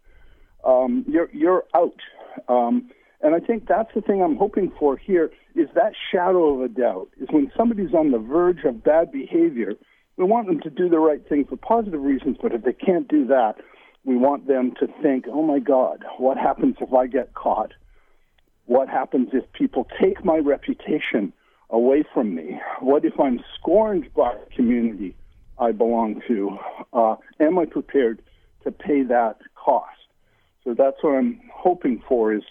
Um, 0.65 1.05
you're 1.07 1.29
you're 1.31 1.63
out. 1.75 1.99
Um, 2.47 2.89
and 3.23 3.33
I 3.33 3.39
think 3.39 3.67
that's 3.67 3.89
the 3.95 4.01
thing 4.01 4.21
I'm 4.21 4.35
hoping 4.35 4.71
for 4.77 4.97
here 4.97 5.31
is 5.55 5.69
that 5.75 5.93
shadow 6.11 6.55
of 6.55 6.61
a 6.61 6.67
doubt 6.67 7.09
is 7.19 7.29
when 7.31 7.49
somebody's 7.55 7.93
on 7.93 8.11
the 8.11 8.19
verge 8.19 8.65
of 8.65 8.83
bad 8.83 9.11
behavior, 9.11 9.73
we 10.17 10.25
want 10.25 10.47
them 10.47 10.59
to 10.59 10.69
do 10.69 10.89
the 10.89 10.99
right 10.99 11.27
thing 11.27 11.45
for 11.45 11.55
positive 11.55 12.01
reasons, 12.01 12.37
but 12.41 12.53
if 12.53 12.63
they 12.63 12.73
can't 12.73 13.07
do 13.07 13.25
that, 13.27 13.55
we 14.03 14.17
want 14.17 14.47
them 14.47 14.73
to 14.81 14.87
think, 15.01 15.25
oh 15.31 15.41
my 15.41 15.59
God, 15.59 16.03
what 16.17 16.37
happens 16.37 16.75
if 16.81 16.93
I 16.93 17.07
get 17.07 17.33
caught? 17.33 17.71
What 18.65 18.89
happens 18.89 19.29
if 19.31 19.51
people 19.53 19.87
take 20.01 20.25
my 20.25 20.37
reputation 20.37 21.31
away 21.69 22.03
from 22.13 22.35
me? 22.35 22.59
What 22.81 23.05
if 23.05 23.17
I'm 23.19 23.39
scorned 23.57 24.13
by 24.13 24.35
the 24.35 24.55
community 24.55 25.15
I 25.57 25.71
belong 25.71 26.21
to? 26.27 26.57
Uh, 26.91 27.15
am 27.39 27.57
I 27.57 27.65
prepared 27.65 28.21
to 28.65 28.71
pay 28.71 29.03
that 29.03 29.37
cost? 29.55 29.89
So 30.65 30.73
that's 30.73 30.97
what 31.01 31.11
I'm 31.11 31.39
hoping 31.53 32.01
for 32.07 32.33
is 32.33 32.43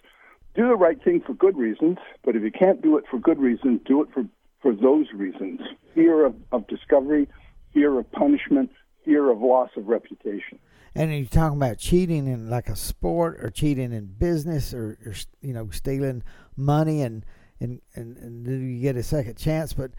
do 0.54 0.68
the 0.68 0.76
right 0.76 1.02
thing 1.02 1.23
for 1.25 1.35
good 1.35 1.56
reasons, 1.56 1.99
but 2.25 2.37
if 2.37 2.42
you 2.42 2.50
can't 2.50 2.82
do 2.82 2.97
it 2.99 3.04
for 3.11 3.18
good 3.18 3.38
reasons, 3.38 3.80
do 3.87 4.02
it 4.02 4.09
for, 4.12 4.25
for 4.61 4.75
those 4.75 5.06
reasons. 5.14 5.61
Fear 5.94 6.26
of, 6.26 6.35
of 6.52 6.66
discovery, 6.66 7.28
fear 7.73 7.99
of 7.99 8.11
punishment, 8.12 8.71
fear 9.04 9.30
of 9.30 9.40
loss 9.40 9.71
of 9.76 9.88
reputation. 9.88 10.59
And 10.94 11.12
you're 11.12 11.25
talking 11.25 11.56
about 11.56 11.78
cheating 11.78 12.26
in 12.26 12.50
like 12.50 12.68
a 12.68 12.76
sport, 12.76 13.38
or 13.42 13.50
cheating 13.50 13.92
in 13.92 14.06
business, 14.06 14.75
or, 14.75 14.99
or 15.06 15.14
you 15.40 15.54
know, 15.54 15.71
stealing 15.71 16.23
money, 16.54 17.00
and 17.00 17.25
and 17.61 17.80
and, 17.94 18.18
and 18.18 18.44
do 18.44 18.52
you 18.52 18.80
get 18.82 18.97
a 18.97 19.02
second 19.02 19.38
chance? 19.38 19.73
But 19.73 19.92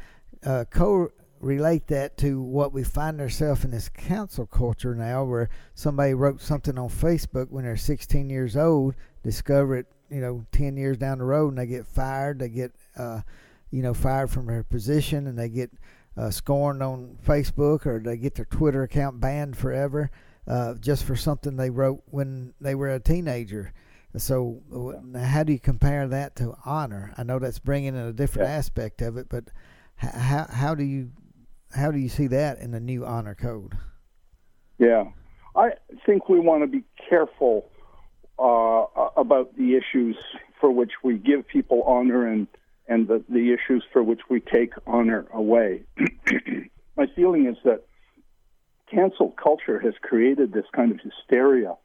uh, 0.45 0.65
co-relate 0.69 1.88
that 1.88 2.17
to 2.17 2.39
what 2.41 2.74
we 2.74 2.83
find 2.83 3.19
ourselves 3.19 3.65
in 3.65 3.72
this 3.72 3.89
cancel 3.89 4.45
culture 4.45 4.93
now, 4.93 5.24
where 5.24 5.50
somebody 5.74 6.13
wrote 6.13 6.41
something 6.41 6.77
on 6.77 6.89
Facebook 6.89 7.50
when 7.50 7.63
they're 7.63 7.75
16 7.75 8.29
years 8.29 8.55
old, 8.55 8.93
discover 9.24 9.77
it, 9.77 9.88
you 10.13 10.22
know, 10.22 10.46
10 10.51 10.77
years 10.77 10.98
down 10.98 11.17
the 11.17 11.24
road, 11.24 11.50
and 11.50 11.58
they 11.58 11.65
get 11.65 11.88
fired. 11.88 12.39
They 12.39 12.50
get, 12.50 12.72
uh, 12.96 13.22
you 13.72 13.82
know, 13.82 13.93
fired 13.93 14.29
from 14.29 14.46
their 14.46 14.63
position, 14.63 15.25
and 15.27 15.38
they 15.38 15.50
get 15.50 15.72
uh, 16.15 16.29
scorned 16.29 16.84
on 16.84 17.17
Facebook, 17.25 17.86
or 17.88 18.00
they 18.00 18.17
get 18.17 18.36
their 18.36 18.46
Twitter 18.46 18.84
account 18.84 19.20
banned 19.20 19.58
forever 19.58 20.12
uh, 20.48 20.75
just 20.75 21.03
for 21.03 21.15
something 21.15 21.55
they 21.55 21.72
wrote 21.72 22.03
when 22.05 22.53
they 22.62 22.75
were 22.75 22.89
a 22.89 23.00
teenager. 23.00 23.74
So, 24.15 24.62
uh, 25.15 25.20
how 25.20 25.41
do 25.43 25.51
you 25.51 25.60
compare 25.60 26.08
that 26.08 26.36
to 26.36 26.53
honor? 26.63 27.13
I 27.17 27.24
know 27.24 27.39
that's 27.39 27.58
bringing 27.58 27.96
in 27.96 28.01
a 28.05 28.13
different 28.13 28.48
Yeah. 28.48 28.55
aspect 28.55 29.01
of 29.01 29.17
it, 29.17 29.27
but 29.27 29.46
how 29.96 30.46
how 30.48 30.75
do 30.75 30.84
you 30.84 31.10
how 31.72 31.89
do 31.89 31.98
you 31.98 32.10
see 32.10 32.27
that 32.27 32.60
in 32.60 32.70
the 32.70 32.79
new 32.79 33.03
honor 33.05 33.34
code? 33.34 33.75
Yeah, 34.77 35.05
I 35.55 35.72
think 36.05 36.29
we 36.29 36.39
want 36.39 36.62
to 36.62 36.67
be 36.67 36.84
careful 37.10 37.72
uh, 38.43 38.85
about 39.15 39.55
the 39.55 39.75
issues 39.75 40.17
for 40.59 40.69
which 40.69 40.91
we 41.03 41.17
give 41.17 41.47
people 41.47 41.83
honor 41.83 42.27
and 42.27 42.47
and 42.88 43.07
the, 43.07 43.23
the 43.29 43.53
issues 43.53 43.83
for 43.93 44.03
which 44.03 44.19
we 44.29 44.41
take 44.41 44.73
honor 44.85 45.25
away. 45.33 45.83
My 46.97 47.07
feeling 47.15 47.47
is 47.47 47.55
that 47.63 47.85
cancel 48.91 49.33
culture 49.41 49.79
has 49.79 49.93
created 50.01 50.51
this 50.51 50.65
kind 50.75 50.91
of 50.91 51.00
hysteria 51.00 51.75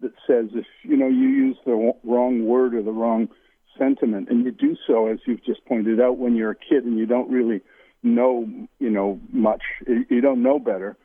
that 0.00 0.12
says 0.26 0.46
if 0.54 0.66
you 0.82 0.96
know 0.96 1.08
you 1.08 1.28
use 1.28 1.56
the 1.64 1.92
wrong 2.04 2.46
word 2.46 2.74
or 2.74 2.82
the 2.82 2.90
wrong 2.90 3.28
sentiment 3.78 4.28
and 4.30 4.44
you 4.44 4.50
do 4.50 4.76
so 4.86 5.08
as 5.08 5.18
you've 5.26 5.44
just 5.44 5.64
pointed 5.66 6.00
out 6.00 6.16
when 6.16 6.34
you're 6.34 6.52
a 6.52 6.56
kid 6.56 6.84
and 6.84 6.98
you 6.98 7.06
don't 7.06 7.30
really 7.30 7.60
know 8.02 8.48
you 8.78 8.90
know 8.90 9.20
much 9.32 9.62
you 9.86 10.20
don't 10.20 10.42
know 10.42 10.58
better 10.58 10.96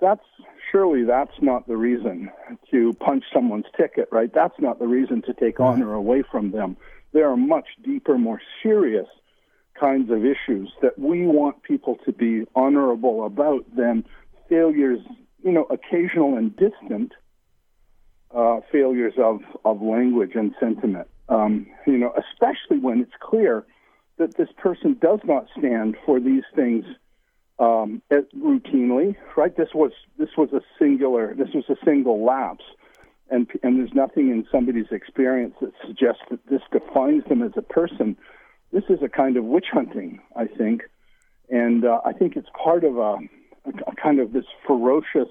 that's 0.00 0.24
surely 0.70 1.04
that's 1.04 1.34
not 1.40 1.66
the 1.66 1.76
reason 1.76 2.30
to 2.70 2.92
punch 2.94 3.24
someone's 3.32 3.66
ticket 3.76 4.08
right? 4.10 4.32
That's 4.32 4.58
not 4.58 4.78
the 4.78 4.86
reason 4.86 5.22
to 5.22 5.34
take 5.34 5.60
honor 5.60 5.92
away 5.94 6.22
from 6.30 6.52
them. 6.52 6.76
There 7.12 7.28
are 7.30 7.36
much 7.36 7.66
deeper 7.84 8.18
more 8.18 8.40
serious 8.62 9.06
kinds 9.78 10.10
of 10.10 10.24
issues 10.24 10.72
that 10.82 10.98
we 10.98 11.26
want 11.26 11.62
people 11.62 11.96
to 12.04 12.12
be 12.12 12.44
honorable 12.54 13.24
about 13.24 13.64
than 13.74 14.04
failures 14.48 15.00
you 15.42 15.52
know 15.52 15.64
occasional 15.70 16.36
and 16.36 16.54
distant 16.56 17.12
uh, 18.34 18.60
failures 18.70 19.14
of, 19.18 19.40
of 19.64 19.82
language 19.82 20.32
and 20.34 20.54
sentiment. 20.60 21.08
Um, 21.28 21.66
you 21.86 21.98
know, 21.98 22.12
especially 22.16 22.78
when 22.78 23.00
it's 23.00 23.12
clear 23.20 23.64
that 24.18 24.36
this 24.36 24.48
person 24.56 24.96
does 25.00 25.20
not 25.24 25.46
stand 25.58 25.96
for 26.04 26.20
these 26.20 26.44
things 26.54 26.84
um, 27.60 28.02
routinely. 28.10 29.14
Right? 29.36 29.56
This 29.56 29.68
was 29.74 29.92
this 30.18 30.30
was 30.36 30.48
a 30.52 30.60
singular. 30.78 31.34
This 31.34 31.50
was 31.54 31.64
a 31.68 31.76
single 31.84 32.24
lapse, 32.24 32.64
and 33.30 33.46
and 33.62 33.78
there's 33.78 33.94
nothing 33.94 34.30
in 34.30 34.46
somebody's 34.50 34.90
experience 34.90 35.54
that 35.60 35.72
suggests 35.86 36.22
that 36.30 36.40
this 36.48 36.62
defines 36.72 37.24
them 37.28 37.42
as 37.42 37.52
a 37.56 37.62
person. 37.62 38.16
This 38.72 38.84
is 38.88 38.98
a 39.02 39.08
kind 39.08 39.36
of 39.36 39.44
witch 39.44 39.66
hunting, 39.72 40.20
I 40.36 40.46
think, 40.46 40.82
and 41.48 41.84
uh, 41.84 42.00
I 42.04 42.12
think 42.12 42.36
it's 42.36 42.48
part 42.62 42.84
of 42.84 42.96
a, 42.96 43.18
a 43.66 43.96
kind 44.02 44.20
of 44.20 44.32
this 44.32 44.46
ferocious. 44.66 45.28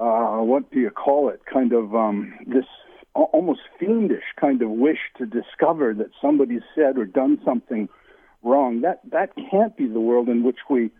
Uh, 0.00 0.38
what 0.42 0.70
do 0.70 0.78
you 0.78 0.90
call 0.90 1.28
it? 1.28 1.40
Kind 1.52 1.72
of 1.72 1.94
um, 1.94 2.34
this 2.46 2.66
almost 3.14 3.60
fiendish 3.80 4.22
kind 4.40 4.62
of 4.62 4.70
wish 4.70 4.98
to 5.16 5.26
discover 5.26 5.92
that 5.94 6.10
somebody 6.20 6.60
said 6.74 6.98
or 6.98 7.04
done 7.04 7.40
something 7.44 7.88
wrong. 8.42 8.82
That 8.82 9.00
that 9.10 9.30
can't 9.50 9.76
be 9.76 9.86
the 9.86 10.00
world 10.00 10.28
in 10.28 10.42
which 10.44 10.58
we 10.68 10.90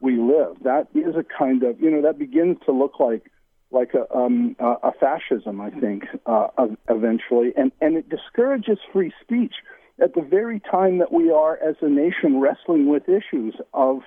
we 0.00 0.16
live. 0.16 0.56
That 0.62 0.88
is 0.94 1.14
a 1.16 1.24
kind 1.24 1.62
of 1.62 1.80
you 1.80 1.90
know 1.90 2.02
that 2.02 2.18
begins 2.18 2.58
to 2.66 2.72
look 2.72 3.00
like 3.00 3.30
like 3.70 3.92
a 3.94 4.14
um, 4.16 4.56
a 4.60 4.92
fascism, 4.92 5.60
I 5.60 5.70
think, 5.70 6.04
uh, 6.26 6.48
eventually, 6.88 7.52
and 7.56 7.72
and 7.80 7.96
it 7.96 8.08
discourages 8.08 8.78
free 8.92 9.12
speech 9.22 9.54
at 10.00 10.14
the 10.14 10.22
very 10.22 10.60
time 10.60 10.98
that 10.98 11.12
we 11.12 11.30
are 11.30 11.56
as 11.56 11.76
a 11.80 11.88
nation 11.88 12.40
wrestling 12.40 12.88
with 12.88 13.08
issues 13.08 13.54
of 13.72 14.00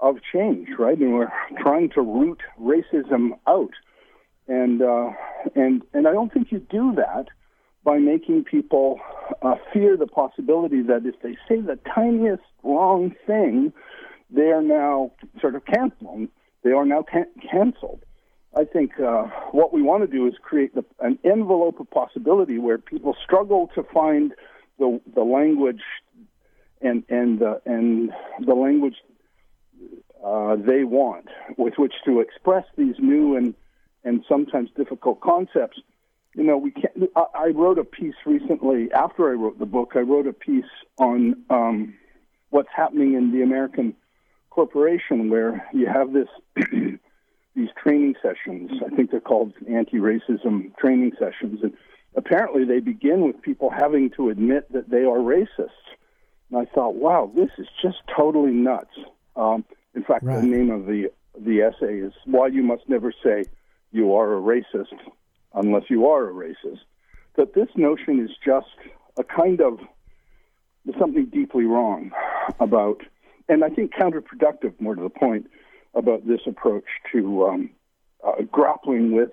of 0.00 0.16
change, 0.32 0.68
right? 0.78 0.96
And 0.96 1.14
we're 1.14 1.32
trying 1.60 1.90
to 1.90 2.00
root 2.00 2.40
racism 2.60 3.30
out 3.46 3.72
and 4.48 4.82
uh, 4.82 5.10
and 5.54 5.82
and 5.92 6.08
I 6.08 6.12
don't 6.12 6.32
think 6.32 6.50
you 6.50 6.58
do 6.58 6.94
that 6.96 7.26
by 7.84 7.98
making 7.98 8.44
people 8.44 8.98
uh, 9.42 9.54
fear 9.72 9.96
the 9.96 10.06
possibility 10.06 10.82
that 10.82 11.02
if 11.04 11.20
they 11.22 11.36
say 11.48 11.60
the 11.60 11.78
tiniest 11.94 12.42
wrong 12.62 13.14
thing, 13.26 13.72
they 14.30 14.50
are 14.50 14.62
now 14.62 15.12
sort 15.40 15.54
of 15.54 15.64
canceled. 15.64 16.28
They 16.62 16.70
are 16.70 16.84
now 16.84 17.02
can- 17.02 17.32
canceled. 17.50 18.04
I 18.56 18.64
think 18.64 18.98
uh, 18.98 19.24
what 19.52 19.72
we 19.72 19.82
want 19.82 20.08
to 20.08 20.16
do 20.16 20.26
is 20.26 20.34
create 20.42 20.74
the, 20.74 20.84
an 21.00 21.18
envelope 21.24 21.80
of 21.80 21.90
possibility 21.90 22.58
where 22.58 22.78
people 22.78 23.16
struggle 23.22 23.70
to 23.74 23.82
find 23.82 24.32
the 24.78 25.00
the 25.14 25.22
language 25.22 25.82
and 26.80 27.04
and 27.08 27.42
uh, 27.42 27.56
and 27.66 28.10
the 28.44 28.54
language 28.54 28.96
uh, 30.24 30.56
they 30.56 30.84
want 30.84 31.28
with 31.56 31.74
which 31.76 31.94
to 32.04 32.20
express 32.20 32.64
these 32.76 32.96
new 32.98 33.36
and 33.36 33.54
and 34.04 34.24
sometimes 34.28 34.70
difficult 34.76 35.20
concepts. 35.20 35.78
You 36.34 36.44
know, 36.44 36.56
we 36.56 36.70
can't. 36.70 37.10
I, 37.16 37.24
I 37.34 37.46
wrote 37.48 37.78
a 37.78 37.84
piece 37.84 38.14
recently 38.24 38.90
after 38.92 39.28
I 39.30 39.34
wrote 39.34 39.58
the 39.58 39.66
book. 39.66 39.92
I 39.94 40.00
wrote 40.00 40.26
a 40.26 40.32
piece 40.32 40.64
on 40.98 41.44
um, 41.50 41.94
what's 42.50 42.68
happening 42.74 43.14
in 43.14 43.32
the 43.32 43.42
American 43.42 43.94
corporation, 44.58 45.30
where 45.30 45.64
you 45.72 45.86
have 45.86 46.12
this 46.12 46.26
these 47.54 47.68
training 47.80 48.16
sessions. 48.20 48.72
I 48.84 48.92
think 48.92 49.12
they're 49.12 49.20
called 49.20 49.52
anti-racism 49.68 50.76
training 50.76 51.12
sessions, 51.16 51.60
and 51.62 51.72
apparently 52.16 52.64
they 52.64 52.80
begin 52.80 53.20
with 53.24 53.40
people 53.40 53.70
having 53.70 54.10
to 54.16 54.30
admit 54.30 54.72
that 54.72 54.90
they 54.90 55.04
are 55.04 55.18
racist. 55.18 55.84
And 56.50 56.58
I 56.58 56.64
thought, 56.74 56.96
wow, 56.96 57.30
this 57.36 57.50
is 57.56 57.68
just 57.80 57.98
totally 58.16 58.50
nuts. 58.50 58.96
Um, 59.36 59.64
in 59.94 60.02
fact, 60.02 60.24
right. 60.24 60.40
the 60.40 60.46
name 60.48 60.70
of 60.72 60.86
the 60.86 61.12
the 61.38 61.60
essay 61.60 61.98
is 61.98 62.12
"Why 62.24 62.48
You 62.48 62.64
Must 62.64 62.82
Never 62.88 63.12
Say 63.24 63.44
you 63.92 64.16
are 64.16 64.36
a 64.36 64.40
racist 64.40 64.98
unless 65.54 65.84
you 65.88 66.08
are 66.08 66.28
a 66.28 66.32
racist. 66.32 66.80
That 67.36 67.54
this 67.54 67.68
notion 67.76 68.18
is 68.18 68.32
just 68.44 68.74
a 69.18 69.22
kind 69.22 69.60
of 69.60 69.78
something 70.98 71.26
deeply 71.26 71.64
wrong 71.64 72.10
about, 72.58 73.02
and 73.48 73.64
I 73.64 73.68
think 73.68 73.92
counterproductive, 73.94 74.78
more 74.80 74.94
to 74.94 75.02
the 75.02 75.10
point, 75.10 75.46
about 75.94 76.26
this 76.26 76.40
approach 76.46 76.84
to 77.12 77.46
um, 77.46 77.70
uh, 78.26 78.42
grappling 78.50 79.12
with 79.12 79.30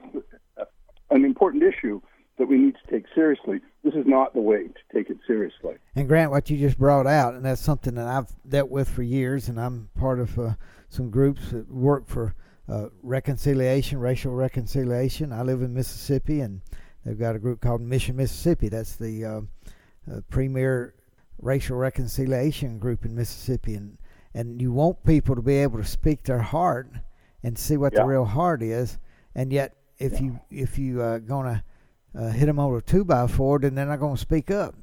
an 1.10 1.25
important 1.25 1.63
issue 1.63 2.01
that 2.38 2.48
we 2.48 2.57
need 2.57 2.75
to 2.84 2.91
take 2.91 3.05
seriously. 3.13 3.62
This 3.84 3.93
is 3.93 4.05
not 4.05 4.33
the 4.33 4.42
way 4.42 4.68
to 4.68 4.94
take 4.94 5.09
it 5.09 5.18
seriously. 5.25 5.75
And 5.96 6.07
Grant, 6.07 6.31
what 6.31 6.50
you 6.50 6.57
just 6.57 6.77
brought 6.77 7.07
out, 7.07 7.33
and 7.33 7.46
that's 7.46 7.61
something 7.61 7.96
that 7.96 8.07
I've 8.07 8.33
dealt 8.48 8.70
with 8.70 8.89
for 8.89 9.03
years, 9.03 9.48
and 9.48 9.59
I'm 9.59 9.89
part 9.98 10.20
of 10.20 10.37
uh, 10.37 10.53
some 10.89 11.09
groups 11.09 11.51
that 11.51 11.72
work 11.72 12.07
for 12.07 12.35
uh, 12.68 12.87
reconciliation, 13.03 14.00
racial 14.00 14.33
reconciliation. 14.33 15.31
I 15.31 15.44
live 15.44 15.61
in 15.61 15.74
Mississippi, 15.74 16.42
and 16.42 16.61
they've 17.05 17.18
got 17.18 17.35
a 17.35 17.39
group 17.39 17.61
called 17.61 17.81
Mission 17.81 18.16
Mississippi. 18.16 18.70
That's 18.70 18.96
the 18.96 19.24
uh, 19.25 19.42
uh, 20.11 20.22
premier 20.29 20.96
racial 21.42 21.77
reconciliation 21.77 22.79
group 22.79 23.05
in 23.05 23.16
Mississippi, 23.16 23.75
and 23.75 23.98
and 24.35 24.61
you 24.61 24.71
want 24.71 25.03
people 25.05 25.33
to 25.33 25.41
be 25.41 25.55
able 25.55 25.79
to 25.79 25.85
speak 25.85 26.24
their 26.24 26.39
heart 26.39 26.91
and 27.41 27.57
see 27.57 27.77
what 27.77 27.93
yeah. 27.93 28.01
the 28.01 28.05
real 28.05 28.25
heart 28.25 28.61
is, 28.61 29.00
and 29.33 29.51
yet 29.51 29.74
if 29.98 30.13
yeah. 30.13 30.19
you 30.21 30.39
if 30.51 30.77
you 30.77 31.01
uh, 31.01 31.19
gonna 31.19 31.63
uh, 32.13 32.29
hit 32.29 32.45
them 32.45 32.59
over 32.59 32.77
a 32.77 32.81
two 32.81 33.05
by 33.05 33.25
four, 33.27 33.59
then 33.59 33.74
they're 33.74 33.85
not 33.85 34.01
gonna 34.01 34.17
speak 34.17 34.51
up. 34.51 34.75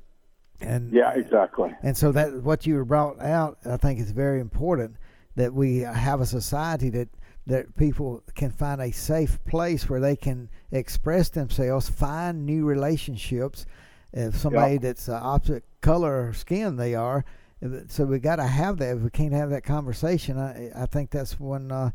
And 0.61 0.91
yeah, 0.93 1.13
exactly. 1.13 1.75
And 1.83 1.97
so 1.97 2.13
that 2.13 2.43
what 2.43 2.67
you 2.67 2.83
brought 2.85 3.21
out, 3.21 3.59
I 3.67 3.77
think, 3.77 4.01
is 4.01 4.11
very 4.11 4.41
important 4.41 4.97
that 5.37 5.53
we 5.53 5.79
have 5.79 6.21
a 6.21 6.27
society 6.27 6.89
that 6.91 7.09
that 7.47 7.77
people 7.77 8.23
can 8.35 8.51
find 8.51 8.81
a 8.81 8.91
safe 8.91 9.45
place 9.45 9.89
where 9.89 10.01
they 10.01 10.17
can 10.17 10.49
express 10.71 11.29
themselves, 11.29 11.91
find 11.91 12.47
new 12.47 12.65
relationships. 12.65 13.67
If 14.15 14.37
somebody 14.37 14.79
that's 14.79 15.09
uh, 15.09 15.19
opposite 15.23 15.65
color 15.81 16.29
or 16.29 16.33
skin 16.35 16.77
they 16.77 16.95
are, 16.95 17.25
so 17.89 18.05
we 18.05 18.19
got 18.19 18.37
to 18.37 18.47
have 18.47 18.79
that. 18.79 18.97
If 18.97 19.03
we 19.03 19.11
can't 19.11 19.33
have 19.33 19.51
that 19.51 19.65
conversation, 19.65 20.39
I, 20.39 20.71
I 20.75 20.87
think 20.87 21.11
that's 21.11 21.39
when 21.39 21.71
uh, 21.71 21.91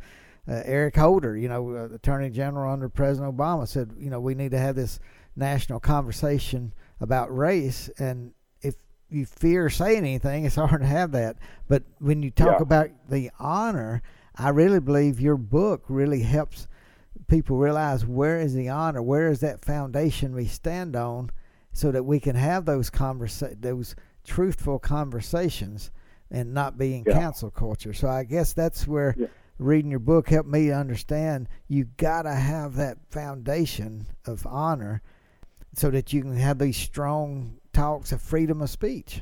uh, 0.48 0.62
Eric 0.66 0.96
Holder, 0.96 1.36
you 1.36 1.50
know, 1.50 1.76
uh, 1.76 1.96
Attorney 1.96 2.30
General 2.30 2.72
under 2.72 2.90
President 2.90 3.36
Obama, 3.36 3.68
said, 3.68 3.94
you 3.98 4.10
know, 4.10 4.20
we 4.20 4.34
need 4.34 4.52
to 4.52 4.60
have 4.60 4.76
this 4.76 5.00
national 5.36 5.80
conversation 5.80 6.74
about 7.02 7.36
race. 7.36 7.90
And 8.00 8.34
if 8.62 8.76
you 9.10 9.26
fear 9.26 9.70
saying 9.70 10.00
anything, 10.00 10.46
it's 10.46 10.56
hard 10.58 10.82
to 10.82 10.88
have 10.88 11.12
that. 11.12 11.38
But 11.68 11.84
when 12.00 12.24
you 12.24 12.32
talk 12.32 12.60
yeah. 12.60 12.64
about 12.64 12.90
the 13.10 13.32
honor 13.40 14.02
I 14.38 14.50
really 14.50 14.80
believe 14.80 15.20
your 15.20 15.38
book 15.38 15.84
really 15.88 16.22
helps 16.22 16.68
people 17.28 17.58
realize 17.58 18.06
where 18.06 18.40
is 18.40 18.54
the 18.54 18.70
honor, 18.70 19.02
where 19.02 19.30
is 19.32 19.40
that 19.40 19.66
foundation 19.66 20.36
we 20.36 20.46
stand 20.46 20.96
on, 20.96 21.32
so 21.74 21.92
that 21.92 22.04
we 22.04 22.20
can 22.20 22.36
have 22.36 22.66
those 22.66 22.90
conversa- 22.90 23.60
those 23.60 23.96
truthful 24.28 24.78
conversations 24.78 25.90
and 26.30 26.54
not 26.54 26.78
be 26.78 26.96
in 26.96 27.04
yeah. 27.08 27.14
cancel 27.14 27.50
culture. 27.50 27.94
So 27.94 28.08
I 28.10 28.26
guess 28.26 28.54
that's 28.54 28.86
where 28.86 29.16
yeah. 29.18 29.28
reading 29.58 29.90
your 29.90 30.02
book 30.02 30.30
helped 30.30 30.50
me 30.50 30.72
understand 30.72 31.48
you 31.68 31.86
gotta 31.98 32.36
have 32.36 32.76
that 32.76 32.98
foundation 33.10 34.06
of 34.26 34.46
honor 34.46 35.02
so 35.74 35.90
that 35.90 36.12
you 36.12 36.22
can 36.22 36.36
have 36.36 36.60
these 36.60 36.78
strong 36.78 37.58
talks 37.74 38.12
of 38.12 38.22
freedom 38.22 38.62
of 38.62 38.70
speech. 38.70 39.22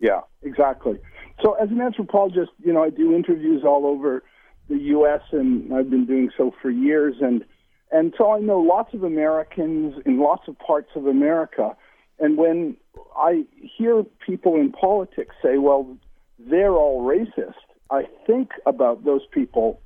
Yeah, 0.01 0.23
exactly. 0.41 0.99
So 1.43 1.53
as 1.62 1.69
an 1.69 1.83
anthropologist, 1.83 2.53
you 2.65 2.73
know, 2.73 2.83
I 2.83 2.89
do 2.89 3.15
interviews 3.15 3.62
all 3.62 3.85
over 3.85 4.23
the 4.68 4.79
U.S. 4.79 5.20
and 5.33 5.72
I've 5.72 5.90
been 5.90 6.07
doing 6.07 6.31
so 6.37 6.52
for 6.61 6.70
years, 6.70 7.16
and 7.20 7.44
and 7.92 8.14
so 8.18 8.33
I 8.33 8.40
know 8.40 8.59
lots 8.59 8.94
of 8.94 9.05
Americans 9.05 9.94
in 10.05 10.18
lots 10.18 10.48
of 10.48 10.59
parts 10.59 10.90
of 10.96 11.07
America. 11.07 11.76
And 12.18 12.37
when 12.37 12.76
I 13.16 13.44
hear 13.61 14.02
people 14.24 14.57
in 14.57 14.72
politics 14.72 15.35
say, 15.42 15.59
"Well, 15.59 15.96
they're 16.38 16.74
all 16.74 17.02
racist," 17.02 17.55
I 17.90 18.09
think 18.26 18.50
about 18.64 19.05
those 19.05 19.26
people 19.31 19.81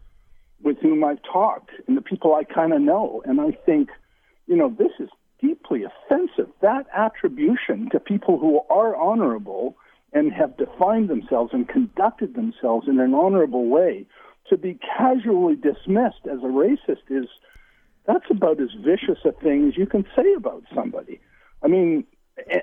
with 0.62 0.78
whom 0.78 1.04
I've 1.04 1.22
talked 1.22 1.70
and 1.86 1.96
the 1.96 2.02
people 2.02 2.34
I 2.34 2.44
kind 2.44 2.72
of 2.72 2.80
know, 2.82 3.22
and 3.24 3.40
I 3.40 3.52
think, 3.64 3.90
you 4.46 4.56
know, 4.56 4.68
this 4.68 4.92
is 4.98 5.08
deeply 5.40 5.84
offensive. 5.84 6.48
That 6.60 6.86
attribution 6.94 7.88
to 7.90 8.00
people 8.00 8.38
who 8.38 8.60
are 8.68 8.94
honorable 8.94 9.76
and 10.12 10.32
have 10.32 10.56
defined 10.56 11.08
themselves 11.08 11.52
and 11.52 11.68
conducted 11.68 12.34
themselves 12.34 12.88
in 12.88 12.98
an 12.98 13.14
honorable 13.14 13.68
way 13.68 14.06
to 14.48 14.56
be 14.56 14.78
casually 14.96 15.56
dismissed 15.56 16.26
as 16.30 16.38
a 16.38 16.48
racist 16.48 17.08
is 17.08 17.26
that's 18.06 18.30
about 18.30 18.60
as 18.60 18.70
vicious 18.80 19.18
a 19.24 19.32
thing 19.32 19.68
as 19.68 19.76
you 19.76 19.86
can 19.86 20.04
say 20.16 20.32
about 20.36 20.62
somebody. 20.74 21.20
I 21.62 21.68
mean, 21.68 22.04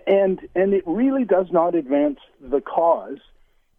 and 0.05 0.39
and 0.55 0.73
it 0.73 0.83
really 0.85 1.23
does 1.23 1.47
not 1.51 1.75
advance 1.75 2.19
the 2.41 2.61
cause 2.61 3.19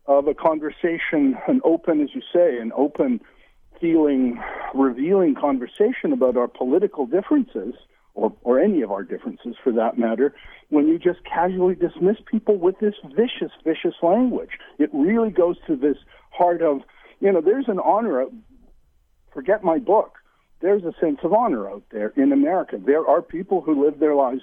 of 0.07 0.27
a 0.27 0.35
conversation, 0.35 1.37
an 1.47 1.61
open, 1.65 2.01
as 2.01 2.09
you 2.15 2.23
say, 2.33 2.59
an 2.59 2.73
open, 2.75 3.21
feeling, 3.81 4.41
revealing 4.75 5.35
conversation 5.35 6.13
about 6.13 6.37
our 6.37 6.49
political 6.49 7.07
differences 7.07 7.75
or, 8.15 8.33
or 8.43 8.59
any 8.59 8.83
of 8.83 8.91
our 8.91 9.03
differences 9.03 9.55
for 9.63 9.73
that 9.73 9.97
matter, 9.99 10.35
when 10.71 10.89
you 10.89 10.99
just 10.99 11.23
casually 11.25 11.75
dismiss 11.75 12.17
people 12.27 12.57
with 12.57 12.79
this 12.81 12.95
vicious, 13.15 13.53
vicious 13.65 13.95
language. 14.03 14.51
It 14.79 14.91
really 14.93 15.31
goes 15.31 15.57
to 15.67 15.77
this 15.77 15.97
heart 16.31 16.63
of, 16.63 16.81
you 17.21 17.33
know, 17.33 17.41
there's 17.41 17.69
an 17.69 17.79
honor, 17.79 18.27
forget 19.33 19.65
my 19.65 19.79
book, 19.79 20.19
there's 20.61 20.85
a 20.85 20.93
sense 21.01 21.19
of 21.23 21.33
honor 21.33 21.69
out 21.69 21.85
there 21.91 22.13
in 22.17 22.33
America. 22.33 22.79
There 22.85 23.07
are 23.07 23.23
people 23.23 23.61
who 23.61 23.85
live 23.85 24.01
their 24.01 24.15
lives 24.15 24.43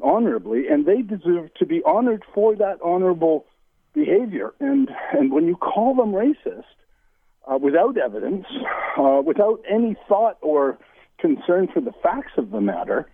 honorably, 0.00 0.68
and 0.68 0.86
they 0.86 1.02
deserve 1.02 1.52
to 1.54 1.66
be 1.66 1.82
honored 1.84 2.24
for 2.34 2.54
that 2.56 2.78
honorable 2.84 3.46
behavior. 3.94 4.54
And, 4.60 4.90
and 5.12 5.32
when 5.32 5.46
you 5.46 5.56
call 5.56 5.94
them 5.94 6.12
racist, 6.12 6.64
uh, 7.50 7.58
without 7.58 7.96
evidence, 7.96 8.46
uh, 8.98 9.22
without 9.24 9.62
any 9.68 9.96
thought 10.08 10.36
or 10.40 10.78
concern 11.18 11.68
for 11.72 11.80
the 11.80 11.92
facts 12.02 12.32
of 12.36 12.50
the 12.50 12.60
matter, 12.60 13.08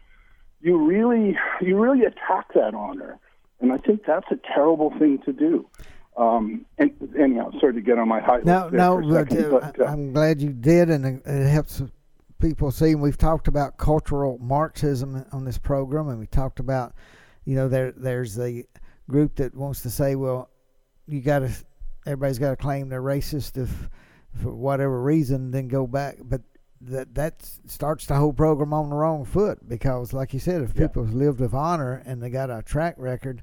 you 0.61 0.79
really 0.79 1.37
you 1.61 1.79
really 1.79 2.05
attack 2.05 2.53
that 2.55 2.75
honor, 2.75 3.19
and 3.61 3.73
I 3.73 3.79
think 3.79 4.05
that's 4.07 4.31
a 4.31 4.39
terrible 4.55 4.91
thing 4.99 5.19
to 5.25 5.33
do. 5.33 5.67
Um, 6.17 6.67
and 6.79 6.93
anyhow, 7.19 7.51
sorry 7.59 7.75
to 7.75 7.81
get 7.81 7.99
on 7.99 8.09
my 8.09 8.21
high. 8.21 8.41
No, 8.45 8.69
no, 8.69 9.01
but, 9.01 9.31
second, 9.31 9.47
uh, 9.47 9.73
but 9.77 9.81
uh, 9.81 9.85
I'm 9.85 10.13
glad 10.13 10.43
you 10.43 10.51
did, 10.51 10.91
and 10.91 11.23
it 11.25 11.49
helps 11.49 11.83
people 12.39 12.71
see. 12.71 12.91
And 12.91 13.01
we've 13.01 13.17
talked 13.17 13.49
about 13.49 13.79
cultural 13.79 14.39
Marxism 14.39 15.25
on 15.33 15.45
this 15.45 15.59
program, 15.59 16.09
and 16.09 16.19
we 16.19 16.27
talked 16.27 16.61
about, 16.61 16.95
you 17.45 17.57
know, 17.57 17.69
there 17.69 17.93
there's 17.93 18.39
a 18.39 18.65
group 19.09 19.37
that 19.37 19.55
wants 19.55 19.81
to 19.83 19.91
say, 19.91 20.15
well, 20.15 20.51
you 21.07 21.21
got 21.21 21.41
to, 21.41 21.51
everybody's 22.07 22.39
got 22.39 22.51
to 22.51 22.57
claim 22.57 22.89
they're 22.89 23.03
racist 23.03 23.57
if 23.57 23.89
for 24.35 24.55
whatever 24.55 25.03
reason, 25.03 25.51
then 25.51 25.69
go 25.69 25.87
back, 25.87 26.17
but 26.23 26.43
that 26.81 27.15
that 27.15 27.49
starts 27.67 28.07
the 28.07 28.15
whole 28.15 28.33
program 28.33 28.73
on 28.73 28.91
the 28.91 28.97
wrong 28.97 29.25
foot 29.25 29.67
because, 29.69 30.13
like 30.13 30.33
you 30.33 30.41
said, 30.41 30.63
if 30.63 30.73
yeah. 30.75 30.87
people 30.87 31.05
lived 31.05 31.41
with 31.41 31.55
honor 31.55 32.03
and 32.05 32.23
they 32.23 32.31
got 32.31 32.51
a 32.51 32.63
track 32.63 32.95
record, 32.99 33.43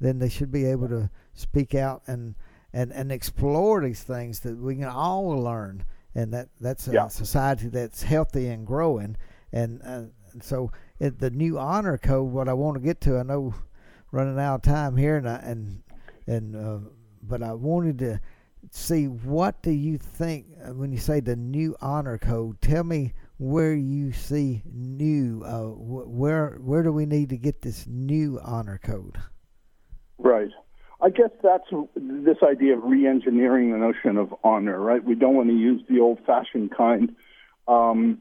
then 0.00 0.18
they 0.18 0.28
should 0.28 0.50
be 0.50 0.64
able 0.64 0.88
to 0.88 1.10
speak 1.34 1.74
out 1.74 2.02
and 2.06 2.34
and 2.72 2.92
and 2.92 3.10
explore 3.10 3.82
these 3.82 4.02
things 4.02 4.40
that 4.40 4.56
we 4.56 4.76
can 4.76 4.84
all 4.84 5.28
learn, 5.28 5.84
and 6.14 6.32
that 6.32 6.48
that's 6.60 6.88
a 6.88 6.92
yeah. 6.92 7.08
society 7.08 7.68
that's 7.68 8.02
healthy 8.02 8.48
and 8.48 8.66
growing, 8.66 9.16
and. 9.52 9.80
Uh, 9.84 10.02
and 10.32 10.42
so 10.42 10.70
it, 11.00 11.18
the 11.18 11.30
new 11.30 11.58
honor 11.58 11.98
code. 11.98 12.30
What 12.30 12.48
I 12.48 12.52
want 12.52 12.76
to 12.76 12.80
get 12.80 13.00
to, 13.02 13.18
I 13.18 13.22
know, 13.22 13.54
running 14.12 14.38
out 14.38 14.56
of 14.56 14.62
time 14.62 14.96
here, 14.96 15.16
and 15.16 15.28
I, 15.28 15.36
and 15.36 15.82
and 16.26 16.56
uh, 16.56 16.78
but 17.22 17.42
I 17.42 17.52
wanted 17.54 17.98
to 18.00 18.20
see 18.70 19.06
what 19.06 19.62
do 19.62 19.70
you 19.70 19.98
think 19.98 20.46
uh, 20.62 20.72
when 20.74 20.92
you 20.92 20.98
say 20.98 21.20
the 21.20 21.36
new 21.36 21.74
honor 21.80 22.18
code 22.18 22.60
tell 22.60 22.84
me 22.84 23.14
where 23.38 23.74
you 23.74 24.12
see 24.12 24.62
new 24.70 25.42
uh, 25.44 25.62
where 25.62 26.58
where 26.60 26.82
do 26.82 26.92
we 26.92 27.06
need 27.06 27.30
to 27.30 27.38
get 27.38 27.62
this 27.62 27.86
new 27.86 28.38
honor 28.44 28.78
code 28.82 29.16
right 30.18 30.50
i 31.02 31.10
guess 31.10 31.30
that's 31.42 31.68
this 31.96 32.38
idea 32.42 32.76
of 32.76 32.84
re-engineering 32.84 33.72
the 33.72 33.78
notion 33.78 34.16
of 34.16 34.34
honor 34.44 34.80
right 34.80 35.04
we 35.04 35.14
don't 35.14 35.34
want 35.34 35.48
to 35.48 35.56
use 35.56 35.82
the 35.88 36.00
old 36.00 36.18
fashioned 36.26 36.74
kind 36.76 37.14
um, 37.68 38.20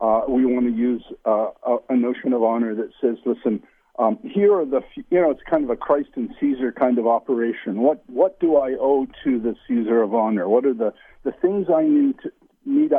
uh, 0.00 0.22
we 0.28 0.44
want 0.44 0.66
to 0.66 0.72
use 0.72 1.02
uh, 1.26 1.48
a, 1.66 1.76
a 1.88 1.96
notion 1.96 2.32
of 2.32 2.42
honor 2.42 2.74
that 2.74 2.90
says 3.00 3.16
listen 3.24 3.62
um, 3.96 4.18
here 4.22 4.52
are 4.56 4.64
the, 4.64 4.80
you 4.96 5.20
know, 5.20 5.30
it's 5.30 5.42
kind 5.48 5.62
of 5.62 5.70
a 5.70 5.76
Christ 5.76 6.08
and 6.16 6.34
Caesar 6.40 6.72
kind 6.72 6.98
of 6.98 7.06
operation. 7.06 7.80
What 7.80 8.02
what 8.08 8.40
do 8.40 8.56
I 8.56 8.74
owe 8.80 9.06
to 9.22 9.38
the 9.38 9.54
Caesar 9.68 10.02
of 10.02 10.12
honor? 10.14 10.48
What 10.48 10.64
are 10.64 10.74
the, 10.74 10.92
the 11.22 11.30
things 11.30 11.68
I 11.72 11.84
need 11.84 12.16
to 12.24 12.32
need 12.64 12.92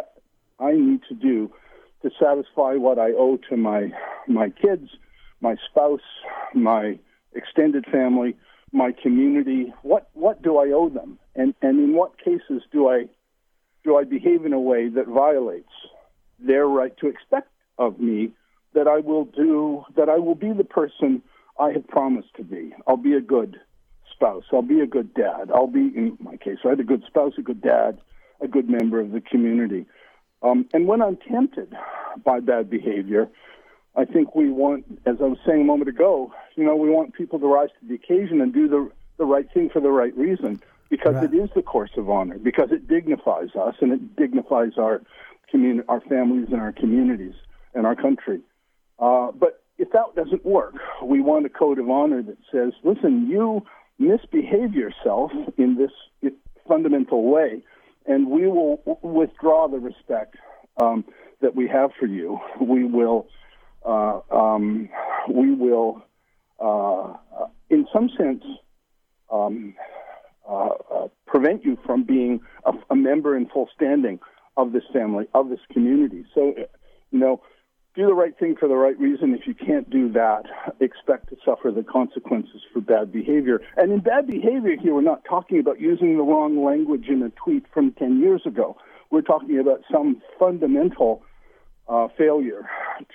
I 0.59 0.71
need 0.71 1.01
to 1.09 1.15
do 1.15 1.51
to 2.01 2.11
satisfy 2.19 2.75
what 2.75 2.97
I 2.97 3.11
owe 3.11 3.37
to 3.49 3.57
my 3.57 3.91
my 4.27 4.49
kids, 4.49 4.89
my 5.41 5.55
spouse, 5.69 5.99
my 6.53 6.97
extended 7.33 7.85
family, 7.91 8.37
my 8.75 8.91
community? 8.91 9.73
What 9.81 10.09
what 10.13 10.41
do 10.41 10.57
I 10.57 10.71
owe 10.71 10.89
them? 10.89 11.17
And 11.35 11.53
and 11.61 11.79
in 11.79 11.95
what 11.95 12.17
cases 12.17 12.63
do 12.71 12.87
I 12.87 13.05
do 13.83 13.97
I 13.97 14.03
behave 14.03 14.45
in 14.45 14.53
a 14.53 14.59
way 14.59 14.89
that 14.89 15.07
violates 15.07 15.71
their 16.39 16.67
right 16.67 16.95
to 16.97 17.07
expect 17.07 17.49
of 17.77 17.99
me 17.99 18.31
that 18.73 18.87
I 18.87 18.99
will 18.99 19.25
do, 19.25 19.83
that 19.95 20.09
I 20.09 20.17
will 20.17 20.35
be 20.35 20.51
the 20.51 20.63
person 20.63 21.21
I 21.59 21.71
have 21.71 21.87
promised 21.87 22.35
to 22.35 22.43
be. 22.43 22.73
I'll 22.87 22.97
be 22.97 23.13
a 23.13 23.21
good 23.21 23.57
spouse. 24.13 24.43
I'll 24.51 24.61
be 24.61 24.81
a 24.81 24.87
good 24.87 25.13
dad. 25.13 25.49
I'll 25.53 25.67
be, 25.67 25.91
in 25.95 26.17
my 26.19 26.37
case, 26.37 26.57
right, 26.63 26.79
a 26.79 26.83
good 26.83 27.03
spouse, 27.07 27.33
a 27.37 27.41
good 27.41 27.61
dad, 27.61 27.99
a 28.41 28.47
good 28.47 28.69
member 28.69 28.99
of 28.99 29.11
the 29.11 29.21
community. 29.21 29.85
Um, 30.41 30.67
and 30.73 30.87
when 30.87 31.01
I'm 31.01 31.17
tempted 31.17 31.73
by 32.23 32.39
bad 32.39 32.69
behavior, 32.69 33.29
I 33.97 34.05
think 34.05 34.35
we 34.35 34.49
want, 34.49 34.85
as 35.05 35.15
I 35.21 35.25
was 35.25 35.37
saying 35.45 35.61
a 35.61 35.63
moment 35.65 35.89
ago, 35.89 36.33
you 36.55 36.63
know, 36.63 36.75
we 36.75 36.89
want 36.89 37.13
people 37.13 37.39
to 37.39 37.47
rise 37.47 37.69
to 37.79 37.87
the 37.87 37.95
occasion 37.95 38.41
and 38.41 38.53
do 38.53 38.67
the, 38.67 38.89
the 39.17 39.25
right 39.25 39.47
thing 39.53 39.69
for 39.69 39.79
the 39.79 39.89
right 39.89 40.15
reason 40.17 40.61
because 40.89 41.15
right. 41.15 41.23
it 41.25 41.33
is 41.33 41.49
the 41.55 41.61
course 41.61 41.91
of 41.97 42.09
honor, 42.09 42.37
because 42.37 42.69
it 42.71 42.87
dignifies 42.87 43.49
us 43.55 43.75
and 43.81 43.91
it 43.91 44.15
dignifies 44.15 44.73
our, 44.77 45.01
our 45.87 46.01
families 46.01 46.47
and 46.51 46.61
our 46.61 46.71
communities 46.71 47.35
and 47.73 47.85
our 47.87 47.95
country. 47.95 48.41
Uh, 48.99 49.31
but 49.31 49.63
if 49.77 49.91
that 49.91 50.15
doesn't 50.15 50.45
work, 50.45 50.75
we 51.03 51.21
want 51.21 51.45
a 51.45 51.49
code 51.49 51.79
of 51.79 51.89
honor 51.89 52.21
that 52.21 52.37
says, 52.51 52.73
listen, 52.83 53.27
you 53.27 53.65
misbehave 53.97 54.73
yourself 54.73 55.31
in 55.57 55.75
this 55.75 55.91
fundamental 56.67 57.23
way, 57.23 57.61
and 58.05 58.29
we 58.29 58.47
will 58.47 58.81
withdraw 59.01 59.67
the 59.67 59.79
respect 59.79 60.35
um, 60.81 61.05
that 61.41 61.55
we 61.55 61.67
have 61.67 61.91
for 61.99 62.05
you. 62.05 62.39
We 62.59 62.83
will, 62.83 63.27
uh, 63.85 64.19
um, 64.31 64.89
we 65.29 65.53
will, 65.53 66.03
uh, 66.59 67.13
in 67.69 67.87
some 67.93 68.09
sense, 68.17 68.43
um, 69.31 69.75
uh, 70.47 70.69
uh, 70.93 71.07
prevent 71.25 71.63
you 71.65 71.77
from 71.85 72.03
being 72.03 72.39
a, 72.65 72.73
a 72.89 72.95
member 72.95 73.35
in 73.35 73.47
full 73.47 73.69
standing 73.75 74.19
of 74.57 74.71
this 74.71 74.83
family, 74.93 75.25
of 75.33 75.49
this 75.49 75.59
community. 75.71 76.25
So, 76.33 76.53
you 77.11 77.19
know, 77.19 77.41
do 77.95 78.05
the 78.05 78.13
right 78.13 78.37
thing 78.37 78.55
for 78.59 78.67
the 78.67 78.75
right 78.75 78.97
reason. 78.99 79.33
If 79.33 79.47
you 79.47 79.53
can't 79.53 79.89
do 79.89 80.11
that, 80.13 80.43
expect 80.79 81.29
to 81.29 81.37
suffer 81.45 81.71
the 81.71 81.83
consequences 81.83 82.61
for 82.73 82.81
bad 82.81 83.11
behavior. 83.11 83.61
And 83.77 83.91
in 83.91 83.99
bad 83.99 84.27
behavior 84.27 84.75
here, 84.79 84.93
we're 84.93 85.01
not 85.01 85.23
talking 85.27 85.59
about 85.59 85.79
using 85.79 86.17
the 86.17 86.23
wrong 86.23 86.63
language 86.63 87.07
in 87.07 87.23
a 87.23 87.29
tweet 87.29 87.65
from 87.73 87.93
10 87.93 88.19
years 88.19 88.41
ago. 88.45 88.77
We're 89.11 89.21
talking 89.21 89.59
about 89.59 89.81
some 89.91 90.21
fundamental 90.37 91.23
uh, 91.87 92.07
failure 92.17 92.67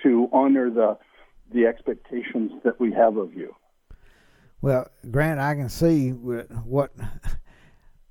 to 0.03 0.29
honor 0.31 0.69
the, 0.69 0.97
the 1.53 1.65
expectations 1.65 2.51
that 2.63 2.79
we 2.79 2.91
have 2.93 3.17
of 3.17 3.33
you. 3.33 3.55
Well, 4.61 4.89
Grant, 5.09 5.39
I 5.39 5.55
can 5.55 5.69
see 5.69 6.11
what 6.11 6.91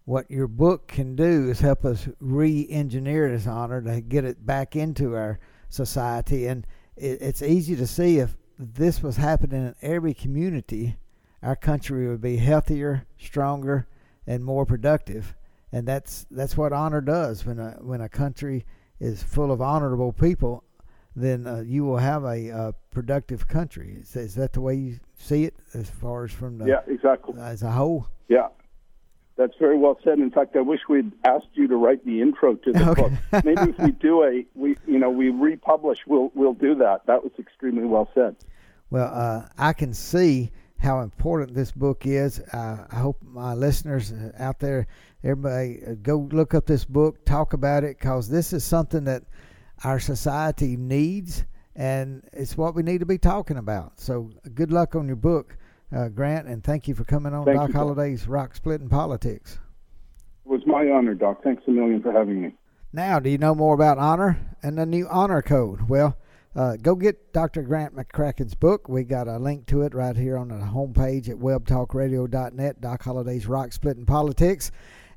what 0.05 0.29
your 0.29 0.49
book 0.49 0.89
can 0.89 1.15
do 1.15 1.49
is 1.49 1.61
help 1.61 1.85
us 1.85 2.09
re-engineer 2.19 3.31
this 3.31 3.47
honor 3.47 3.81
to 3.81 4.01
get 4.01 4.25
it 4.25 4.45
back 4.45 4.75
into 4.75 5.15
our 5.15 5.39
society, 5.69 6.49
and 6.49 6.67
it, 6.97 7.23
it's 7.23 7.43
easy 7.43 7.77
to 7.77 7.87
see 7.87 8.19
if 8.19 8.37
this 8.59 9.03
was 9.03 9.17
happening 9.17 9.67
in 9.67 9.75
every 9.83 10.13
community, 10.13 10.97
our 11.43 11.57
country 11.57 12.09
would 12.09 12.21
be 12.21 12.37
healthier, 12.37 13.07
stronger, 13.19 13.87
and 14.27 14.45
more 14.45 14.67
productive. 14.67 15.35
And 15.73 15.87
that's 15.87 16.27
that's 16.31 16.57
what 16.57 16.73
honor 16.73 17.01
does. 17.01 17.47
When 17.47 17.59
a 17.59 17.79
when 17.81 18.01
a 18.01 18.09
country 18.09 18.67
is 19.01 19.23
full 19.23 19.51
of 19.51 19.61
honorable 19.61 20.13
people, 20.13 20.63
then 21.17 21.47
uh, 21.47 21.63
you 21.67 21.85
will 21.85 21.97
have 21.97 22.25
a, 22.25 22.49
a 22.49 22.75
productive 22.91 23.49
country. 23.49 23.97
Is, 24.01 24.15
is, 24.15 24.35
that 24.37 24.53
the 24.53 24.61
way 24.61 24.75
you 24.75 25.01
see 25.19 25.45
it, 25.45 25.55
as 25.75 25.89
far 25.91 26.25
as 26.25 26.33
from 26.33 26.59
the 26.59 26.67
yeah 26.67 26.81
exactly 26.87 27.35
as 27.41 27.63
a 27.63 27.71
whole? 27.71 28.07
Yeah, 28.29 28.49
that's 29.37 29.55
very 29.59 29.77
well 29.77 29.99
said. 30.05 30.19
In 30.19 30.31
fact, 30.31 30.55
I 30.55 30.61
wish 30.61 30.81
we'd 30.89 31.13
asked 31.25 31.49
you 31.55 31.67
to 31.69 31.77
write 31.77 32.05
the 32.05 32.21
intro 32.21 32.55
to 32.55 32.73
the 32.73 32.91
Okay. 32.91 33.03
book. 33.03 33.45
Maybe 33.45 33.71
if 33.71 33.79
we 33.79 33.93
do 33.93 34.23
a 34.23 34.45
we 34.55 34.77
you 34.87 34.99
know 34.99 35.11
we 35.11 35.31
republish, 35.31 36.01
we'll 36.07 36.31
we'll 36.35 36.55
do 36.55 36.75
that. 36.77 37.07
That 37.07 37.25
was 37.25 37.33
extremely 37.39 37.85
well 37.85 38.09
said. 38.15 38.37
Well, 38.91 39.13
uh, 39.13 39.49
I 39.57 39.73
can 39.73 39.95
see 39.95 40.51
how 40.81 41.01
important 41.01 41.55
this 41.55 41.73
book 41.73 42.07
is. 42.07 42.41
Uh, 42.53 42.87
I 42.91 42.97
hope 42.97 43.19
my 43.23 43.55
listeners 43.55 44.13
uh, 44.13 44.33
out 44.39 44.59
there, 44.59 44.87
everybody, 45.23 45.81
uh, 45.87 45.95
go 46.03 46.29
look 46.33 46.55
up 46.55 46.67
this 46.67 46.85
book, 46.85 47.25
talk 47.25 47.53
about 47.53 47.85
it, 47.85 47.99
because 47.99 48.29
this 48.29 48.53
is 48.53 48.65
something 48.65 49.05
that 49.05 49.23
our 49.85 50.01
society 50.01 50.77
needs, 50.77 51.45
and 51.77 52.23
it's 52.33 52.57
what 52.57 52.75
we 52.75 52.83
need 52.83 52.99
to 52.99 53.07
be 53.07 53.19
talking 53.19 53.59
about. 53.59 54.01
So, 54.01 54.31
good 54.55 54.73
luck 54.73 54.95
on 54.95 55.07
your 55.07 55.17
book, 55.17 55.57
uh, 55.95 56.09
Grant, 56.09 56.49
and 56.49 56.65
thank 56.65 56.89
you 56.89 56.95
for 56.95 57.05
coming 57.05 57.35
on 57.35 57.45
Thank 57.45 57.59
Doc 57.59 57.69
you, 57.69 57.75
Doc. 57.75 57.83
Holliday's 57.83 58.27
Rock 58.27 58.55
Splitting 58.55 58.89
Politics. 58.89 59.59
It 60.47 60.49
was 60.49 60.63
my 60.67 60.89
honor, 60.89 61.15
Doc. 61.15 61.43
Thanks 61.45 61.63
a 61.67 61.71
million 61.71 62.03
for 62.03 62.13
having 62.13 62.41
me. 62.41 62.55
Now, 62.93 63.21
do 63.21 63.31
you 63.31 63.39
know 63.39 63.55
more 63.55 63.75
about 63.75 63.99
honor 63.99 64.39
and 64.63 64.79
the 64.79 64.87
new 64.87 65.07
honor 65.09 65.43
code? 65.43 65.89
Well, 65.89 66.17
uh, 66.55 66.77
go 66.77 66.95
get 66.95 67.33
Dr. 67.33 67.63
Grant 67.63 67.95
McCracken's 67.95 68.55
book. 68.55 68.89
We 68.89 69.05
got 69.05 69.29
a 69.29 69.39
link 69.39 69.67
to 69.67 69.83
it 69.83 69.95
right 69.95 70.17
here 70.17 70.37
on 70.37 70.49
the 70.49 70.57
homepage 70.57 71.29
at 71.29 71.37
webtalkradio.net. 71.37 72.81
Doc 72.81 73.03
Holliday's 73.03 73.47
Rock 73.47 73.73
Splitting 73.73 74.07
Politics. 74.07 74.73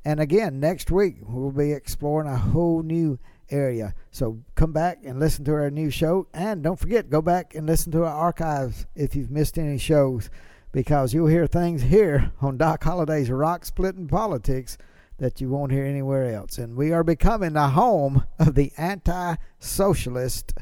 And 0.06 0.20
again, 0.20 0.60
next 0.60 0.92
week 0.92 1.16
we'll 1.22 1.52
be 1.52 1.72
exploring 1.72 2.28
a 2.28 2.38
whole 2.38 2.84
new 2.84 3.18
area. 3.50 3.96
So 4.12 4.44
come 4.56 4.74
back 4.74 5.00
and 5.04 5.20
listen 5.20 5.44
to 5.46 5.54
our 5.54 5.72
new 5.72 5.90
show. 5.90 6.28
And 6.34 6.62
don't 6.62 6.80
forget, 6.80 7.10
go 7.10 7.22
back 7.22 7.56
and 7.56 7.66
listen 7.66 7.92
to 7.94 8.04
our 8.04 8.14
archives 8.14 8.86
if 8.96 9.16
you've 9.16 9.32
missed 9.32 9.58
any 9.58 9.78
shows, 9.78 10.30
because 10.72 11.14
you'll 11.14 11.28
hear 11.28 11.48
things 11.48 11.84
here 11.84 12.32
on 12.42 12.58
Doc 12.58 12.84
Holliday's 12.84 13.32
Rock 13.32 13.66
Splitting 13.66 14.08
Politics 14.08 14.78
that 15.18 15.40
you 15.40 15.50
won't 15.50 15.72
hear 15.72 15.86
anywhere 15.86 16.34
else. 16.34 16.58
And 16.58 16.76
we 16.76 16.92
are 16.92 17.04
becoming 17.04 17.54
the 17.54 17.70
home 17.70 18.26
of 18.40 18.56
the 18.56 18.72
anti 18.78 19.36
socialist 19.60 20.54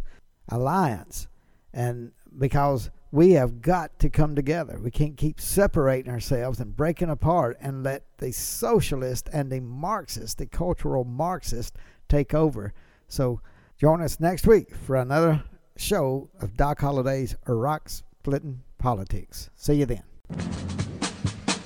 alliance. 0.52 1.28
And 1.74 2.12
because 2.38 2.90
we 3.12 3.32
have 3.32 3.62
got 3.62 3.98
to 4.00 4.10
come 4.10 4.36
together, 4.36 4.80
we 4.82 4.92
can't 4.92 5.18
keep 5.18 5.40
separating 5.40 6.12
ourselves 6.12 6.60
and 6.60 6.76
breaking 6.76 7.10
apart 7.10 7.58
and 7.60 7.84
let 7.84 8.04
the 8.18 8.32
socialist 8.32 9.30
and 9.34 9.52
the 9.52 9.60
Marxist, 9.60 10.38
the 10.38 10.46
cultural 10.46 11.04
Marxist, 11.04 11.76
take 12.08 12.34
over. 12.34 12.74
So 13.08 13.42
join 13.78 14.02
us 14.02 14.20
next 14.20 14.48
week 14.48 14.76
for 14.76 14.96
another 14.96 15.44
show 15.76 16.30
of 16.40 16.56
Doc 16.56 16.80
Holliday's 16.80 17.36
Rock 17.48 17.90
Splitting 17.90 18.62
Politics. 18.78 19.50
See 19.56 19.76
you 19.76 19.86
then. 19.86 20.81